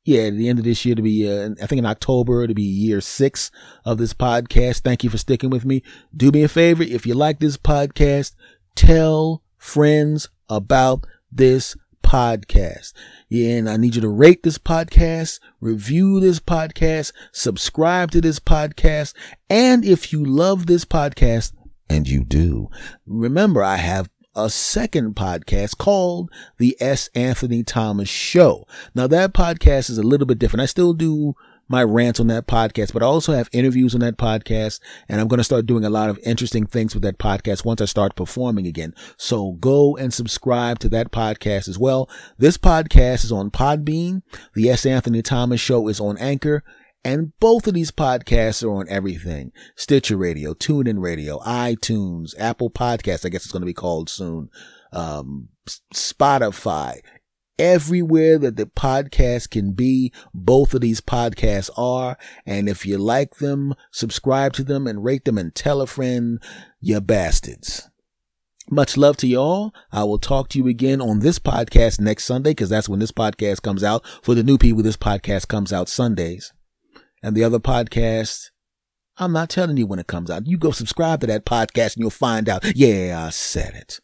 yeah, 0.05 0.23
at 0.23 0.37
the 0.37 0.49
end 0.49 0.59
of 0.59 0.65
this 0.65 0.85
year 0.85 0.95
to 0.95 1.03
be, 1.03 1.31
uh, 1.31 1.51
I 1.63 1.67
think 1.67 1.79
in 1.79 1.87
October 1.87 2.47
to 2.47 2.55
be 2.55 2.63
year 2.63 3.01
six 3.01 3.51
of 3.85 3.99
this 3.99 4.13
podcast. 4.13 4.81
Thank 4.81 5.05
you 5.05 5.11
for 5.11 5.19
sticking 5.19 5.51
with 5.51 5.65
me. 5.65 5.83
Do 6.17 6.31
me 6.31 6.43
a 6.43 6.49
favor. 6.49 6.83
If 6.83 7.07
you 7.07 7.15
like 7.15 7.39
this 7.39 7.57
podcast, 7.57 8.35
tell 8.75 9.43
friends 9.59 10.29
about 10.49 11.07
this 11.31 11.77
podcast. 12.03 12.93
Yeah, 13.29 13.59
and 13.59 13.71
I 13.71 13.77
need 13.77 13.95
you 13.95 14.01
to 14.03 14.09
rate 14.09 14.43
this 14.43 14.59
podcast, 14.59 15.39
review 15.61 16.19
this 16.19 16.41
podcast, 16.41 17.13
subscribe 17.31 18.11
to 18.11 18.21
this 18.21 18.41
podcast. 18.41 19.15
And 19.49 19.85
if 19.85 20.13
you 20.13 20.25
love 20.25 20.67
this 20.67 20.85
podcast, 20.85 21.53
and 21.89 22.09
you 22.09 22.25
do, 22.25 22.69
remember 23.07 23.63
I 23.63 23.77
have 23.77 24.09
a 24.35 24.49
second 24.49 25.15
podcast 25.15 25.79
called 25.79 26.31
The 26.59 26.77
S. 26.81 27.11
Anthony 27.15 27.63
Thomas 27.63 28.09
Show. 28.09 28.67
Now 28.95 29.07
that 29.07 29.35
podcast 29.35 29.91
is 29.91 29.99
a 29.99 30.03
little 30.03 30.27
bit 30.27 30.39
different. 30.39 30.63
I 30.63 30.67
still 30.67 30.95
do 30.95 31.35
my 31.69 31.83
rants 31.83 32.21
on 32.21 32.27
that 32.27 32.47
podcast, 32.47 32.93
but 32.93 33.03
I 33.03 33.07
also 33.07 33.33
have 33.33 33.49
interviews 33.53 33.95
on 33.95 34.01
that 34.01 34.19
podcast. 34.19 34.81
And 35.09 35.21
I'm 35.21 35.29
going 35.29 35.39
to 35.39 35.45
start 35.45 35.67
doing 35.67 35.85
a 35.85 35.91
lot 35.91 36.11
of 36.11 36.19
interesting 36.23 36.67
things 36.67 36.95
with 36.95 37.03
that 37.03 37.19
podcast 37.19 37.65
once 37.65 37.81
I 37.81 37.87
start 37.87 38.15
performing 38.15 38.67
again. 38.67 38.95
So 39.17 39.53
go 39.53 39.97
and 39.97 40.13
subscribe 40.13 40.79
to 40.81 40.89
that 40.91 41.13
podcast 41.13 41.69
as 41.69 41.79
well. 41.79 42.11
This 42.37 42.59
podcast 42.59 43.25
is 43.25 43.33
on 43.33 43.51
Podbean. 43.51 44.23
The 44.55 44.69
S. 44.69 44.85
Anthony 44.85 45.23
Thomas 45.23 45.61
Show 45.61 45.89
is 45.89 46.01
on 46.01 46.19
Anchor. 46.19 46.63
And 47.05 47.33
both 47.41 47.67
of 47.67 47.75
these 47.75 47.91
podcasts 47.91 48.63
are 48.63 48.71
on 48.73 48.89
everything. 48.89 49.51
Stitcher 49.75 50.17
Radio, 50.17 50.55
TuneIn 50.55 51.01
Radio, 51.01 51.39
iTunes, 51.41 52.35
Apple 52.39 52.71
Podcasts, 52.71 53.27
I 53.27 53.29
guess 53.29 53.45
it's 53.45 53.53
going 53.53 53.63
to 53.63 53.67
be 53.67 53.75
called 53.75 54.09
soon. 54.09 54.51
Um, 54.93 55.49
Spotify, 55.93 57.01
everywhere 57.59 58.39
that 58.39 58.57
the 58.57 58.67
podcast 58.67 59.51
can 59.51 59.73
be. 59.73 60.13
Both 60.33 60.75
of 60.75 60.81
these 60.81 61.01
podcasts 61.01 61.71
are. 61.77 62.17
And 62.47 62.69
if 62.69 62.87
you 62.87 62.99
like 62.99 63.37
them, 63.37 63.75
subscribe 63.91 64.53
to 64.55 64.65
them 64.65 64.87
and 64.87 65.03
rate 65.03 65.25
them 65.25 65.39
and 65.39 65.53
tell 65.53 65.81
a 65.81 65.89
friend, 65.89 66.41
you 66.81 67.01
bastards. 67.01 67.89
Much 68.71 68.97
love 68.97 69.17
to 69.17 69.27
y'all. 69.27 69.75
I 69.91 70.05
will 70.05 70.21
talk 70.21 70.49
to 70.51 70.59
you 70.59 70.69
again 70.69 71.01
on 71.01 71.19
this 71.19 71.41
podcast 71.41 71.99
next 71.99 72.27
Sunday 72.27 72.51
because 72.51 72.71
that's 72.71 72.89
when 72.89 73.01
this 73.01 73.11
podcast 73.11 73.61
comes 73.63 73.83
out. 73.83 74.07
For 74.23 74.37
the 74.37 74.45
new 74.45 74.57
people, 74.57 74.85
this 74.85 74.97
podcast 74.97 75.49
comes 75.49 75.73
out 75.73 75.89
Sundays 75.89 76.53
and 77.23 77.37
the 77.37 77.45
other 77.45 77.59
podcast. 77.59 78.51
I'm 79.19 79.33
not 79.33 79.51
telling 79.51 79.77
you 79.77 79.87
when 79.87 79.99
it 79.99 80.07
comes 80.07 80.31
out. 80.31 80.47
You 80.47 80.59
go 80.59 80.71
subscribe 80.71 81.21
to 81.21 81.27
that 81.29 81.45
podcast 81.45 81.95
and 81.95 81.99
you'll 81.99 82.11
find 82.11 82.49
out. 82.49 82.65
Yeah, 82.75 83.25
I 83.27 83.31
said 83.31 83.75
it. 83.75 84.01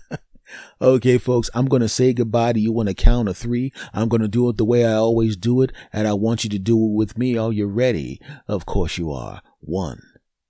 okay, 0.80 1.18
folks, 1.18 1.50
I'm 1.54 1.66
going 1.66 1.82
to 1.82 1.88
say 1.88 2.12
goodbye 2.12 2.52
to 2.52 2.60
you 2.60 2.78
on 2.78 2.88
a 2.88 2.94
count 2.94 3.28
of 3.28 3.36
three. 3.36 3.72
I'm 3.92 4.08
going 4.08 4.22
to 4.22 4.28
do 4.28 4.48
it 4.48 4.56
the 4.56 4.64
way 4.64 4.84
I 4.84 4.94
always 4.94 5.36
do 5.36 5.62
it, 5.62 5.72
and 5.92 6.06
I 6.06 6.12
want 6.12 6.44
you 6.44 6.50
to 6.50 6.58
do 6.58 6.76
it 6.76 6.92
with 6.92 7.18
me. 7.18 7.36
Are 7.36 7.52
you 7.52 7.66
ready? 7.66 8.20
Of 8.46 8.66
course 8.66 8.98
you 8.98 9.10
are. 9.10 9.42
One, 9.60 10.02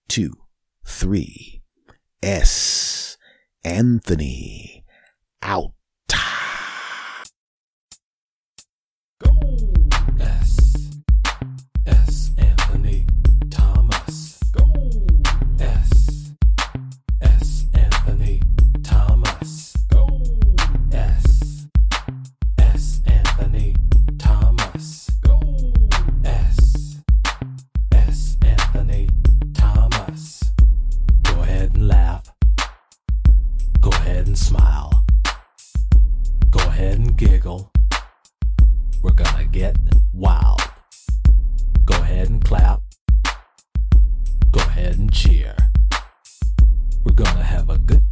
two, 0.09 0.33
three. 0.85 1.62
S. 2.23 3.16
Anthony. 3.64 4.85
Out. 5.43 5.73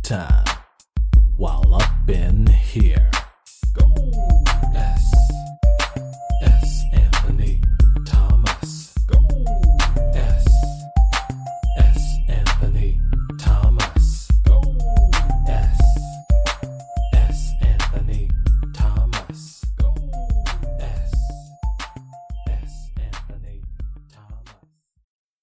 Time 0.09 0.48